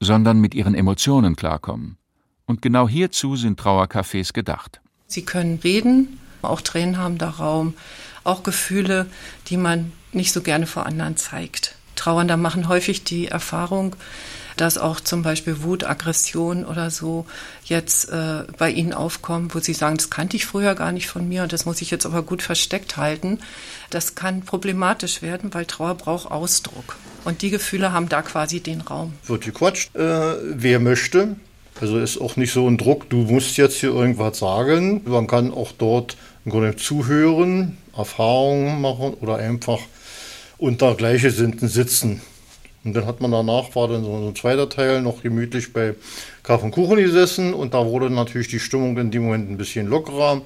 sondern 0.00 0.40
mit 0.40 0.54
ihren 0.54 0.74
Emotionen 0.74 1.36
klarkommen. 1.36 1.98
Und 2.46 2.62
genau 2.62 2.88
hierzu 2.88 3.36
sind 3.36 3.60
Trauercafés 3.60 4.32
gedacht. 4.32 4.80
Sie 5.06 5.24
können 5.24 5.60
reden, 5.62 6.18
auch 6.42 6.60
Tränen 6.60 6.98
haben 6.98 7.18
da 7.18 7.30
Raum, 7.30 7.74
auch 8.24 8.42
Gefühle, 8.42 9.06
die 9.48 9.56
man 9.56 9.92
nicht 10.12 10.32
so 10.32 10.42
gerne 10.42 10.66
vor 10.66 10.86
anderen 10.86 11.16
zeigt. 11.16 11.76
Trauernder 11.94 12.36
machen 12.36 12.68
häufig 12.68 13.04
die 13.04 13.28
Erfahrung, 13.28 13.94
dass 14.56 14.78
auch 14.78 15.00
zum 15.00 15.22
Beispiel 15.22 15.62
Wut, 15.62 15.84
Aggression 15.84 16.64
oder 16.64 16.90
so 16.90 17.26
jetzt 17.64 18.10
äh, 18.10 18.44
bei 18.58 18.70
Ihnen 18.70 18.92
aufkommen, 18.92 19.52
wo 19.52 19.58
Sie 19.60 19.74
sagen, 19.74 19.96
das 19.96 20.10
kannte 20.10 20.36
ich 20.36 20.46
früher 20.46 20.74
gar 20.74 20.92
nicht 20.92 21.08
von 21.08 21.28
mir 21.28 21.42
und 21.42 21.52
das 21.52 21.66
muss 21.66 21.80
ich 21.80 21.90
jetzt 21.90 22.06
aber 22.06 22.22
gut 22.22 22.42
versteckt 22.42 22.96
halten. 22.96 23.38
Das 23.90 24.14
kann 24.14 24.42
problematisch 24.42 25.22
werden, 25.22 25.52
weil 25.54 25.66
Trauer 25.66 25.94
braucht 25.94 26.30
Ausdruck. 26.30 26.96
Und 27.24 27.42
die 27.42 27.50
Gefühle 27.50 27.92
haben 27.92 28.08
da 28.08 28.22
quasi 28.22 28.60
den 28.60 28.82
Raum. 28.82 29.14
Wird 29.26 29.44
gequatscht, 29.44 29.94
äh, 29.96 30.34
wer 30.42 30.78
möchte. 30.78 31.36
Also 31.80 31.98
ist 31.98 32.20
auch 32.20 32.36
nicht 32.36 32.52
so 32.52 32.68
ein 32.68 32.78
Druck, 32.78 33.10
du 33.10 33.18
musst 33.22 33.56
jetzt 33.56 33.78
hier 33.78 33.90
irgendwas 33.90 34.38
sagen. 34.38 35.02
Man 35.06 35.26
kann 35.26 35.52
auch 35.52 35.72
dort 35.72 36.16
im 36.44 36.52
Grunde 36.52 36.76
zuhören, 36.76 37.78
Erfahrungen 37.96 38.80
machen 38.80 39.14
oder 39.14 39.36
einfach 39.36 39.80
unter 40.58 40.94
Gleichgesinnten 40.94 41.68
sitzen. 41.68 42.20
Und 42.84 42.94
dann 42.94 43.06
hat 43.06 43.20
man 43.20 43.30
danach, 43.30 43.74
war 43.74 43.88
dann 43.88 44.04
so 44.04 44.14
ein 44.14 44.36
zweiter 44.36 44.68
Teil 44.68 45.00
noch 45.00 45.22
gemütlich 45.22 45.72
bei 45.72 45.94
Kaffee 46.42 46.66
und 46.66 46.72
Kuchen 46.72 46.96
gesessen 46.96 47.54
und 47.54 47.72
da 47.72 47.86
wurde 47.86 48.10
natürlich 48.10 48.48
die 48.48 48.60
Stimmung 48.60 48.96
in 48.98 49.10
dem 49.10 49.24
Moment 49.24 49.50
ein 49.50 49.56
bisschen 49.56 49.86
lockerer. 49.86 50.42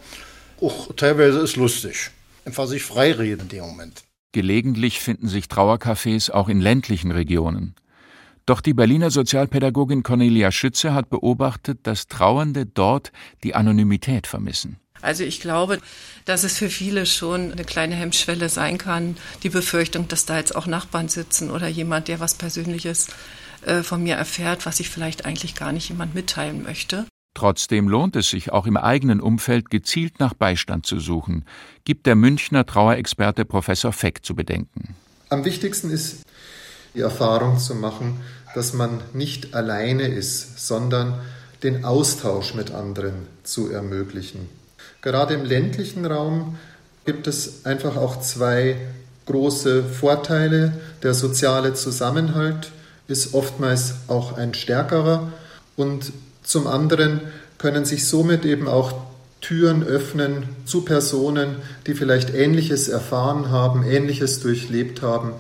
Auch 0.60 0.94
teilweise 0.94 1.40
ist 1.40 1.56
lustig. 1.56 2.10
Einfach 2.44 2.66
sich 2.66 2.82
freireden 2.84 3.42
in 3.42 3.48
dem 3.48 3.64
Moment. 3.64 4.04
Gelegentlich 4.32 5.00
finden 5.00 5.26
sich 5.28 5.46
Trauercafés 5.46 6.30
auch 6.30 6.48
in 6.48 6.60
ländlichen 6.60 7.10
Regionen. 7.10 7.74
Doch 8.46 8.60
die 8.60 8.72
Berliner 8.72 9.10
Sozialpädagogin 9.10 10.02
Cornelia 10.02 10.50
Schütze 10.52 10.94
hat 10.94 11.10
beobachtet, 11.10 11.80
dass 11.82 12.06
Trauernde 12.06 12.66
dort 12.66 13.12
die 13.42 13.54
Anonymität 13.54 14.26
vermissen. 14.26 14.78
Also 15.02 15.24
ich 15.24 15.40
glaube, 15.40 15.78
dass 16.24 16.44
es 16.44 16.58
für 16.58 16.68
viele 16.68 17.06
schon 17.06 17.52
eine 17.52 17.64
kleine 17.64 17.94
Hemmschwelle 17.94 18.48
sein 18.48 18.78
kann, 18.78 19.16
die 19.42 19.48
Befürchtung, 19.48 20.08
dass 20.08 20.26
da 20.26 20.36
jetzt 20.36 20.54
auch 20.54 20.66
Nachbarn 20.66 21.08
sitzen 21.08 21.50
oder 21.50 21.68
jemand, 21.68 22.08
der 22.08 22.20
was 22.20 22.34
Persönliches 22.34 23.08
äh, 23.64 23.82
von 23.82 24.02
mir 24.02 24.16
erfährt, 24.16 24.66
was 24.66 24.80
ich 24.80 24.88
vielleicht 24.90 25.24
eigentlich 25.24 25.54
gar 25.54 25.72
nicht 25.72 25.88
jemand 25.88 26.14
mitteilen 26.14 26.62
möchte. 26.62 27.06
Trotzdem 27.34 27.88
lohnt 27.88 28.16
es 28.16 28.30
sich 28.30 28.50
auch 28.50 28.66
im 28.66 28.76
eigenen 28.76 29.20
Umfeld 29.20 29.70
gezielt 29.70 30.18
nach 30.18 30.34
Beistand 30.34 30.86
zu 30.86 30.98
suchen, 30.98 31.44
gibt 31.84 32.06
der 32.06 32.16
Münchner 32.16 32.66
Trauerexperte 32.66 33.44
Professor 33.44 33.92
Feck 33.92 34.24
zu 34.24 34.34
bedenken. 34.34 34.96
Am 35.28 35.44
wichtigsten 35.44 35.90
ist 35.90 36.22
die 36.94 37.00
Erfahrung 37.00 37.58
zu 37.58 37.74
machen, 37.74 38.20
dass 38.54 38.72
man 38.72 39.00
nicht 39.12 39.54
alleine 39.54 40.08
ist, 40.08 40.66
sondern 40.66 41.20
den 41.62 41.84
Austausch 41.84 42.54
mit 42.54 42.72
anderen 42.72 43.26
zu 43.44 43.70
ermöglichen. 43.70 44.48
Gerade 45.08 45.32
im 45.32 45.46
ländlichen 45.46 46.04
Raum 46.04 46.58
gibt 47.06 47.28
es 47.28 47.64
einfach 47.64 47.96
auch 47.96 48.20
zwei 48.20 48.76
große 49.24 49.82
Vorteile. 49.82 50.74
Der 51.02 51.14
soziale 51.14 51.72
Zusammenhalt 51.72 52.72
ist 53.06 53.32
oftmals 53.32 53.94
auch 54.08 54.36
ein 54.36 54.52
stärkerer 54.52 55.32
und 55.76 56.12
zum 56.42 56.66
anderen 56.66 57.22
können 57.56 57.86
sich 57.86 58.06
somit 58.06 58.44
eben 58.44 58.68
auch 58.68 58.92
Türen 59.40 59.82
öffnen 59.82 60.42
zu 60.66 60.82
Personen, 60.82 61.56
die 61.86 61.94
vielleicht 61.94 62.34
Ähnliches 62.34 62.88
erfahren 62.88 63.50
haben, 63.50 63.84
Ähnliches 63.84 64.40
durchlebt 64.40 65.00
haben 65.00 65.32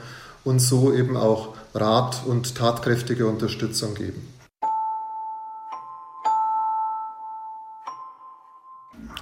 und 0.44 0.60
so 0.60 0.94
eben 0.94 1.14
auch 1.14 1.54
Rat 1.74 2.22
und 2.24 2.54
tatkräftige 2.54 3.26
Unterstützung 3.26 3.94
geben. 3.94 4.37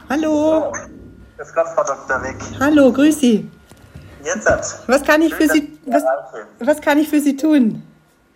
Hallo. 0.09 0.73
Grüß 1.37 1.53
Gott, 1.55 1.67
Frau 1.75 1.83
Dr. 1.83 2.23
Wick. 2.23 2.37
Hallo, 2.61 2.93
grüß 2.93 3.19
Sie. 3.19 3.51
Jetzt 4.23 4.49
hat's. 4.49 4.83
Was 4.87 5.03
kann 5.03 5.23
ich 5.23 5.35
Schön, 5.35 5.49
für 5.49 5.55
Sie 5.55 5.79
was, 5.87 6.03
was 6.61 6.81
kann 6.81 6.99
ich 6.99 7.09
für 7.09 7.21
Sie 7.21 7.37
tun? 7.37 7.83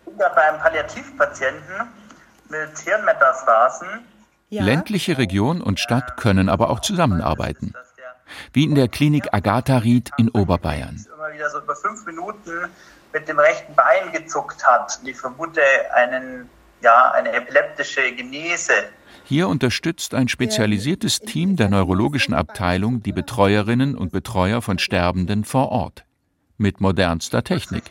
Ich 0.04 0.12
bin 0.12 0.18
ja 0.18 0.28
bei 0.30 0.42
einem 0.42 0.60
Palliativpatienten 0.60 1.88
mit 2.48 2.78
Hirnmetastasen. 2.78 3.88
Ja. 4.50 4.64
Ländliche 4.64 5.16
Region 5.16 5.60
und 5.62 5.78
Stadt 5.78 6.16
können 6.16 6.48
aber 6.48 6.70
auch 6.70 6.80
zusammenarbeiten. 6.80 7.72
Wie 8.52 8.64
in 8.64 8.74
der 8.74 8.88
Klinik 8.88 9.32
Agatha 9.32 9.78
Ried 9.78 10.10
in 10.18 10.28
Oberbayern. 10.28 11.04
Immer 11.14 11.32
wieder 11.32 11.50
so 11.50 11.58
über 11.58 11.76
fünf 11.76 12.04
Minuten 12.06 12.68
mit 13.12 13.28
dem 13.28 13.38
rechten 13.38 13.74
Bein 13.74 14.12
gezuckt 14.12 14.64
hat. 14.66 14.98
Ich 15.04 15.16
vermute 15.16 15.60
einen, 15.94 16.48
ja, 16.82 17.12
eine 17.12 17.32
epileptische 17.32 18.12
Genese. 18.12 18.72
Hier 19.24 19.48
unterstützt 19.48 20.14
ein 20.14 20.28
spezialisiertes 20.28 21.20
Team 21.20 21.56
der 21.56 21.68
neurologischen 21.68 22.34
Abteilung 22.34 23.02
die 23.02 23.12
Betreuerinnen 23.12 23.96
und 23.96 24.12
Betreuer 24.12 24.60
von 24.60 24.78
Sterbenden 24.78 25.44
vor 25.44 25.70
Ort. 25.70 26.04
Mit 26.58 26.80
modernster 26.80 27.44
Technik. 27.44 27.84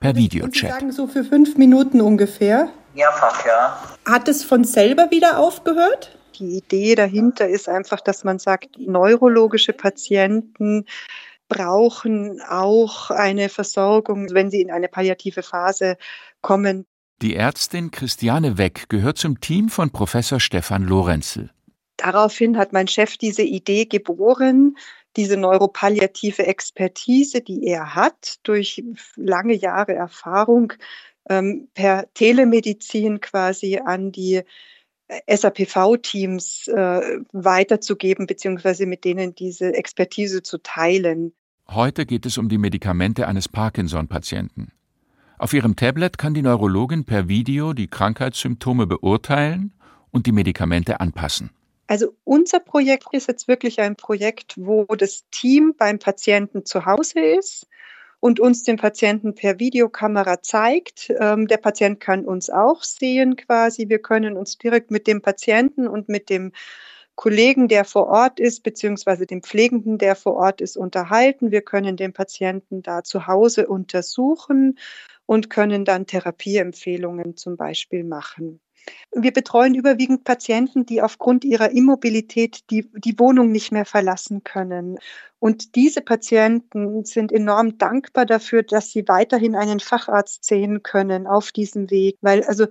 Per 0.00 0.14
Videochat. 0.14 0.52
Sie 0.54 0.66
sagen 0.66 0.92
so 0.92 1.06
für 1.06 1.24
fünf 1.24 1.56
Minuten 1.56 2.00
ungefähr. 2.00 2.68
Mehrfach, 2.94 3.46
ja. 3.46 3.82
Hat 4.04 4.28
es 4.28 4.44
von 4.44 4.64
selber 4.64 5.10
wieder 5.10 5.38
aufgehört? 5.38 6.16
Die 6.38 6.58
Idee 6.58 6.94
dahinter 6.94 7.48
ist 7.48 7.68
einfach, 7.68 8.00
dass 8.00 8.24
man 8.24 8.38
sagt, 8.38 8.78
neurologische 8.78 9.72
Patienten 9.72 10.84
brauchen 11.48 12.40
auch 12.48 13.10
eine 13.10 13.48
Versorgung, 13.48 14.32
wenn 14.32 14.50
sie 14.50 14.60
in 14.60 14.70
eine 14.70 14.88
palliative 14.88 15.42
Phase 15.42 15.96
kommen. 16.40 16.86
Die 17.22 17.36
Ärztin 17.36 17.90
Christiane 17.90 18.58
Weck 18.58 18.88
gehört 18.88 19.18
zum 19.18 19.40
Team 19.40 19.68
von 19.68 19.90
Professor 19.90 20.40
Stefan 20.40 20.84
Lorenzel. 20.84 21.50
Daraufhin 21.96 22.58
hat 22.58 22.72
mein 22.72 22.88
Chef 22.88 23.16
diese 23.16 23.42
Idee 23.42 23.86
geboren, 23.86 24.76
diese 25.16 25.36
neuropalliative 25.36 26.46
Expertise, 26.46 27.40
die 27.40 27.66
er 27.66 27.94
hat, 27.94 28.40
durch 28.42 28.82
lange 29.16 29.54
Jahre 29.54 29.94
Erfahrung 29.94 30.72
ähm, 31.30 31.68
per 31.74 32.12
Telemedizin 32.14 33.20
quasi 33.20 33.78
an 33.78 34.10
die 34.10 34.42
SAPV-Teams 35.28 36.68
äh, 36.68 37.20
weiterzugeben, 37.32 38.26
beziehungsweise 38.26 38.86
mit 38.86 39.04
denen 39.04 39.34
diese 39.34 39.74
Expertise 39.74 40.42
zu 40.42 40.58
teilen. 40.58 41.32
Heute 41.68 42.06
geht 42.06 42.26
es 42.26 42.38
um 42.38 42.48
die 42.48 42.58
Medikamente 42.58 43.28
eines 43.28 43.48
Parkinson-Patienten. 43.48 44.72
Auf 45.44 45.52
ihrem 45.52 45.76
Tablet 45.76 46.16
kann 46.16 46.32
die 46.32 46.40
Neurologin 46.40 47.04
per 47.04 47.28
Video 47.28 47.74
die 47.74 47.86
Krankheitssymptome 47.86 48.86
beurteilen 48.86 49.74
und 50.10 50.24
die 50.24 50.32
Medikamente 50.32 51.00
anpassen. 51.00 51.50
Also 51.86 52.16
unser 52.24 52.60
Projekt 52.60 53.08
ist 53.12 53.28
jetzt 53.28 53.46
wirklich 53.46 53.78
ein 53.78 53.94
Projekt, 53.94 54.54
wo 54.56 54.86
das 54.86 55.28
Team 55.30 55.74
beim 55.76 55.98
Patienten 55.98 56.64
zu 56.64 56.86
Hause 56.86 57.20
ist 57.20 57.66
und 58.20 58.40
uns 58.40 58.62
den 58.62 58.78
Patienten 58.78 59.34
per 59.34 59.58
Videokamera 59.58 60.40
zeigt. 60.40 61.12
Ähm, 61.20 61.46
der 61.46 61.58
Patient 61.58 62.00
kann 62.00 62.24
uns 62.24 62.48
auch 62.48 62.82
sehen 62.82 63.36
quasi. 63.36 63.90
Wir 63.90 63.98
können 63.98 64.38
uns 64.38 64.56
direkt 64.56 64.90
mit 64.90 65.06
dem 65.06 65.20
Patienten 65.20 65.86
und 65.86 66.08
mit 66.08 66.30
dem 66.30 66.52
Kollegen, 67.16 67.68
der 67.68 67.84
vor 67.84 68.06
Ort 68.06 68.40
ist, 68.40 68.62
beziehungsweise 68.62 69.26
dem 69.26 69.42
Pflegenden, 69.42 69.98
der 69.98 70.16
vor 70.16 70.36
Ort 70.36 70.62
ist, 70.62 70.76
unterhalten. 70.76 71.50
Wir 71.50 71.60
können 71.62 71.98
den 71.98 72.14
Patienten 72.14 72.82
da 72.82 73.04
zu 73.04 73.26
Hause 73.26 73.68
untersuchen 73.68 74.78
und 75.26 75.50
können 75.50 75.84
dann 75.84 76.06
Therapieempfehlungen 76.06 77.36
zum 77.36 77.56
Beispiel 77.56 78.04
machen. 78.04 78.60
Wir 79.12 79.32
betreuen 79.32 79.74
überwiegend 79.74 80.24
Patienten, 80.24 80.84
die 80.84 81.00
aufgrund 81.00 81.44
ihrer 81.44 81.70
Immobilität 81.70 82.70
die, 82.70 82.90
die 82.92 83.18
Wohnung 83.18 83.50
nicht 83.50 83.72
mehr 83.72 83.86
verlassen 83.86 84.44
können. 84.44 84.98
Und 85.38 85.74
diese 85.74 86.02
Patienten 86.02 87.04
sind 87.04 87.32
enorm 87.32 87.78
dankbar 87.78 88.26
dafür, 88.26 88.62
dass 88.62 88.90
sie 88.90 89.06
weiterhin 89.08 89.54
einen 89.54 89.80
Facharzt 89.80 90.44
sehen 90.44 90.82
können 90.82 91.26
auf 91.26 91.52
diesem 91.52 91.90
Weg, 91.90 92.16
weil 92.20 92.44
also 92.44 92.66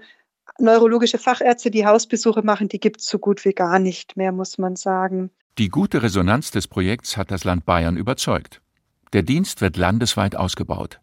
neurologische 0.59 1.17
Fachärzte, 1.17 1.71
die 1.71 1.85
Hausbesuche 1.85 2.43
machen, 2.43 2.67
die 2.67 2.79
gibt 2.79 3.01
es 3.01 3.07
so 3.07 3.17
gut 3.17 3.43
wie 3.45 3.53
gar 3.53 3.79
nicht 3.79 4.17
mehr, 4.17 4.31
muss 4.31 4.57
man 4.57 4.75
sagen. 4.75 5.31
Die 5.57 5.69
gute 5.69 6.01
Resonanz 6.03 6.51
des 6.51 6.67
Projekts 6.67 7.15
hat 7.17 7.31
das 7.31 7.43
Land 7.43 7.65
Bayern 7.65 7.97
überzeugt. 7.97 8.61
Der 9.13 9.21
Dienst 9.21 9.61
wird 9.61 9.77
landesweit 9.77 10.35
ausgebaut. 10.35 10.99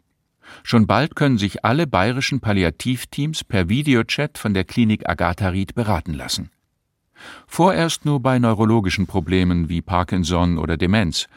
Schon 0.63 0.87
bald 0.87 1.15
können 1.15 1.37
sich 1.37 1.63
alle 1.65 1.87
bayerischen 1.87 2.39
Palliativteams 2.39 3.43
per 3.43 3.69
Videochat 3.69 4.37
von 4.37 4.53
der 4.53 4.63
Klinik 4.63 5.07
Agatha 5.09 5.49
Ried 5.49 5.75
beraten 5.75 6.13
lassen. 6.13 6.51
Vorerst 7.47 8.05
nur 8.05 8.19
bei 8.19 8.39
neurologischen 8.39 9.07
Problemen 9.07 9.69
wie 9.69 9.81
Parkinson 9.81 10.57
oder 10.57 10.77
Demenz. 10.77 11.27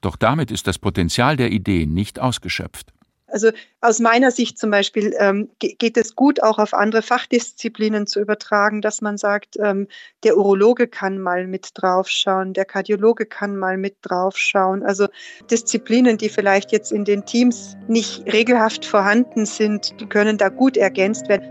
Doch 0.00 0.16
damit 0.16 0.50
ist 0.50 0.66
das 0.66 0.78
Potenzial 0.78 1.36
der 1.36 1.50
Idee 1.52 1.86
nicht 1.86 2.18
ausgeschöpft. 2.20 2.92
Also 3.28 3.50
aus 3.80 3.98
meiner 3.98 4.30
Sicht 4.30 4.56
zum 4.56 4.70
Beispiel 4.70 5.12
ähm, 5.18 5.50
geht 5.58 5.96
es 5.96 6.14
gut, 6.14 6.42
auch 6.42 6.58
auf 6.58 6.72
andere 6.74 7.02
Fachdisziplinen 7.02 8.06
zu 8.06 8.20
übertragen, 8.20 8.82
dass 8.82 9.00
man 9.00 9.18
sagt, 9.18 9.56
ähm, 9.58 9.88
der 10.22 10.36
Urologe 10.36 10.86
kann 10.86 11.18
mal 11.18 11.48
mit 11.48 11.70
draufschauen, 11.74 12.52
der 12.52 12.64
Kardiologe 12.64 13.26
kann 13.26 13.56
mal 13.56 13.78
mit 13.78 13.96
draufschauen. 14.02 14.84
Also 14.84 15.08
Disziplinen, 15.50 16.18
die 16.18 16.28
vielleicht 16.28 16.70
jetzt 16.70 16.92
in 16.92 17.04
den 17.04 17.26
Teams 17.26 17.76
nicht 17.88 18.24
regelhaft 18.32 18.84
vorhanden 18.84 19.44
sind, 19.44 20.00
die 20.00 20.06
können 20.06 20.38
da 20.38 20.48
gut 20.48 20.76
ergänzt 20.76 21.28
werden. 21.28 21.48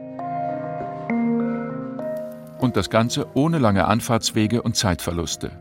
Und 2.59 2.77
das 2.77 2.89
Ganze 2.89 3.27
ohne 3.33 3.59
lange 3.59 3.85
Anfahrtswege 3.85 4.61
und 4.61 4.77
Zeitverluste. 4.77 5.51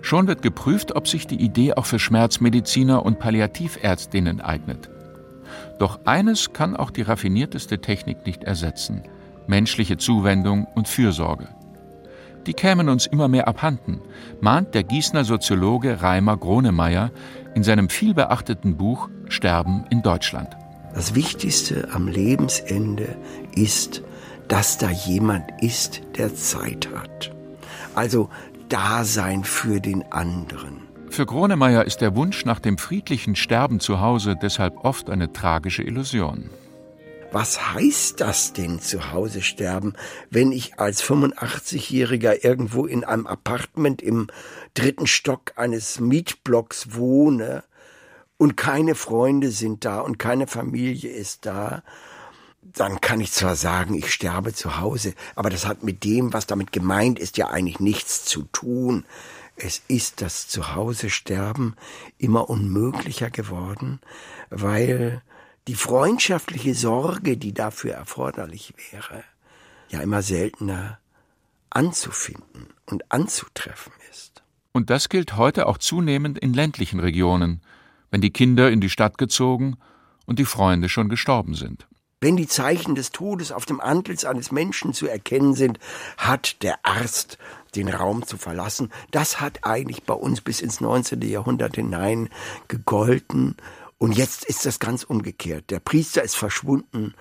Schon 0.00 0.26
wird 0.26 0.40
geprüft, 0.40 0.96
ob 0.96 1.06
sich 1.06 1.26
die 1.26 1.40
Idee 1.40 1.74
auch 1.74 1.84
für 1.84 1.98
Schmerzmediziner 1.98 3.04
und 3.04 3.18
Palliativärztinnen 3.18 4.40
eignet. 4.40 4.88
Doch 5.78 6.00
eines 6.04 6.52
kann 6.52 6.76
auch 6.76 6.90
die 6.90 7.02
raffinierteste 7.02 7.80
Technik 7.80 8.26
nicht 8.26 8.44
ersetzen: 8.44 9.02
menschliche 9.46 9.96
Zuwendung 9.96 10.66
und 10.74 10.88
Fürsorge. 10.88 11.48
Die 12.46 12.54
kämen 12.54 12.88
uns 12.88 13.06
immer 13.06 13.28
mehr 13.28 13.48
abhanden, 13.48 14.00
mahnt 14.40 14.74
der 14.74 14.82
Gießener 14.82 15.24
Soziologe 15.24 16.02
Reimer 16.02 16.36
Gronemeyer 16.36 17.10
in 17.54 17.62
seinem 17.62 17.88
vielbeachteten 17.88 18.76
Buch 18.76 19.08
Sterben 19.28 19.84
in 19.90 20.02
Deutschland. 20.02 20.48
Das 20.94 21.14
Wichtigste 21.14 21.88
am 21.92 22.08
Lebensende 22.08 23.16
ist, 23.54 24.02
dass 24.48 24.78
da 24.78 24.90
jemand 24.90 25.44
ist, 25.60 26.02
der 26.16 26.34
Zeit 26.34 26.88
hat. 26.94 27.30
Also 27.94 28.28
Dasein 28.68 29.44
für 29.44 29.80
den 29.80 30.10
anderen. 30.10 30.89
Für 31.10 31.26
Gronemeyer 31.26 31.84
ist 31.84 32.00
der 32.02 32.14
Wunsch 32.14 32.44
nach 32.44 32.60
dem 32.60 32.78
friedlichen 32.78 33.34
Sterben 33.34 33.80
zu 33.80 34.00
Hause 34.00 34.36
deshalb 34.40 34.84
oft 34.84 35.10
eine 35.10 35.32
tragische 35.32 35.82
Illusion. 35.82 36.48
Was 37.32 37.74
heißt 37.74 38.20
das 38.20 38.52
denn 38.52 38.80
zu 38.80 39.12
Hause 39.12 39.42
sterben, 39.42 39.94
wenn 40.30 40.52
ich 40.52 40.78
als 40.78 41.02
85-Jähriger 41.02 42.44
irgendwo 42.44 42.86
in 42.86 43.04
einem 43.04 43.26
Apartment 43.26 44.02
im 44.02 44.28
dritten 44.74 45.08
Stock 45.08 45.52
eines 45.56 45.98
Mietblocks 45.98 46.94
wohne 46.94 47.64
und 48.36 48.56
keine 48.56 48.94
Freunde 48.94 49.50
sind 49.50 49.84
da 49.84 50.00
und 50.00 50.18
keine 50.18 50.46
Familie 50.46 51.10
ist 51.10 51.44
da? 51.44 51.82
Dann 52.62 53.00
kann 53.00 53.20
ich 53.20 53.32
zwar 53.32 53.56
sagen, 53.56 53.94
ich 53.94 54.12
sterbe 54.12 54.54
zu 54.54 54.78
Hause, 54.78 55.14
aber 55.34 55.50
das 55.50 55.66
hat 55.66 55.82
mit 55.82 56.04
dem, 56.04 56.32
was 56.32 56.46
damit 56.46 56.70
gemeint 56.70 57.18
ist, 57.18 57.36
ja 57.36 57.48
eigentlich 57.48 57.80
nichts 57.80 58.24
zu 58.24 58.42
tun. 58.52 59.04
Es 59.62 59.82
ist 59.88 60.22
das 60.22 60.48
Zuhause 60.48 61.10
sterben 61.10 61.76
immer 62.16 62.48
unmöglicher 62.48 63.28
geworden, 63.28 64.00
weil 64.48 65.20
die 65.68 65.74
freundschaftliche 65.74 66.74
Sorge, 66.74 67.36
die 67.36 67.52
dafür 67.52 67.92
erforderlich 67.92 68.72
wäre, 68.90 69.22
ja 69.90 70.00
immer 70.00 70.22
seltener 70.22 70.98
anzufinden 71.68 72.68
und 72.86 73.12
anzutreffen 73.12 73.92
ist. 74.10 74.42
Und 74.72 74.88
das 74.88 75.10
gilt 75.10 75.36
heute 75.36 75.66
auch 75.66 75.76
zunehmend 75.76 76.38
in 76.38 76.54
ländlichen 76.54 76.98
Regionen, 76.98 77.60
wenn 78.10 78.22
die 78.22 78.32
Kinder 78.32 78.70
in 78.70 78.80
die 78.80 78.90
Stadt 78.90 79.18
gezogen 79.18 79.76
und 80.24 80.38
die 80.38 80.46
Freunde 80.46 80.88
schon 80.88 81.10
gestorben 81.10 81.54
sind. 81.54 81.86
Wenn 82.22 82.36
die 82.36 82.48
Zeichen 82.48 82.94
des 82.94 83.12
Todes 83.12 83.52
auf 83.52 83.66
dem 83.66 83.80
Antlitz 83.80 84.24
eines 84.24 84.52
Menschen 84.52 84.94
zu 84.94 85.06
erkennen 85.06 85.54
sind, 85.54 85.78
hat 86.16 86.62
der 86.62 86.78
Arzt 86.82 87.38
den 87.70 87.88
Raum 87.88 88.26
zu 88.26 88.36
verlassen. 88.36 88.90
Das 89.10 89.40
hat 89.40 89.64
eigentlich 89.64 90.04
bei 90.04 90.14
uns 90.14 90.40
bis 90.40 90.60
ins 90.60 90.80
19. 90.80 91.22
Jahrhundert 91.22 91.76
hinein 91.76 92.28
gegolten. 92.68 93.56
Und 93.98 94.16
jetzt 94.16 94.44
ist 94.44 94.66
das 94.66 94.78
ganz 94.78 95.04
umgekehrt. 95.04 95.70
Der 95.70 95.80
Priester 95.80 96.22
ist 96.22 96.36
verschwunden, 96.36 97.14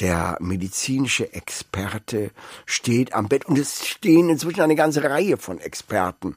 der 0.00 0.36
medizinische 0.40 1.32
Experte 1.32 2.30
steht 2.66 3.14
am 3.14 3.28
Bett 3.28 3.44
und 3.44 3.58
es 3.58 3.86
stehen 3.86 4.30
inzwischen 4.30 4.62
eine 4.62 4.74
ganze 4.74 5.04
Reihe 5.04 5.36
von 5.36 5.58
Experten 5.58 6.36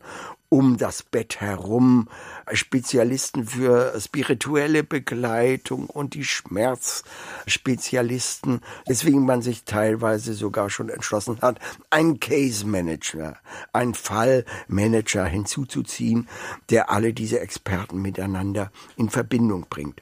um 0.56 0.78
das 0.78 1.04
Bett 1.04 1.42
herum, 1.42 2.08
Spezialisten 2.54 3.46
für 3.46 3.94
spirituelle 4.00 4.86
Begleitung 4.86 5.90
und 5.90 6.14
die 6.14 6.24
Schmerzspezialisten, 6.24 8.62
weswegen 8.88 9.26
man 9.26 9.42
sich 9.42 9.66
teilweise 9.66 10.34
sogar 10.34 10.70
schon 10.70 10.88
entschlossen 10.88 11.42
hat, 11.42 11.60
einen 11.90 12.22
Case 12.22 12.66
Manager, 12.66 13.36
einen 13.74 13.96
Fallmanager 13.96 15.26
hinzuzuziehen, 15.26 16.30
der 16.70 16.90
alle 16.90 17.14
diese 17.14 17.42
Experten 17.42 18.02
miteinander 18.02 18.72
in 18.96 19.10
Verbindung 19.10 19.66
bringt. 19.70 20.02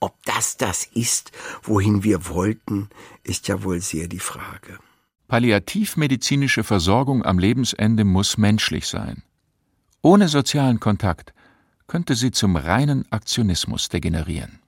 Ob 0.00 0.16
das 0.24 0.56
das 0.56 0.88
ist, 0.92 1.30
wohin 1.62 2.02
wir 2.02 2.28
wollten, 2.28 2.88
ist 3.22 3.46
ja 3.46 3.62
wohl 3.62 3.80
sehr 3.80 4.08
die 4.08 4.18
Frage. 4.18 4.80
Palliativmedizinische 5.28 6.64
Versorgung 6.64 7.24
am 7.24 7.38
Lebensende 7.38 8.02
muss 8.02 8.38
menschlich 8.38 8.88
sein. 8.88 9.22
Ohne 10.04 10.28
sozialen 10.28 10.80
Kontakt 10.80 11.32
könnte 11.86 12.14
sie 12.14 12.30
zum 12.30 12.56
reinen 12.56 13.06
Aktionismus 13.08 13.88
degenerieren. 13.88 14.60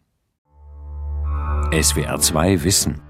SWR 1.78 2.18
2 2.18 2.64
Wissen. 2.64 3.02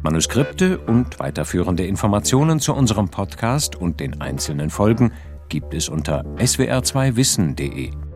Manuskripte 0.00 0.78
und 0.78 1.18
weiterführende 1.18 1.84
Informationen 1.84 2.60
zu 2.60 2.72
unserem 2.72 3.08
Podcast 3.08 3.74
und 3.74 3.98
den 3.98 4.20
einzelnen 4.20 4.70
Folgen 4.70 5.12
gibt 5.48 5.74
es 5.74 5.88
unter 5.88 6.24
swr2wissen.de. 6.36 8.09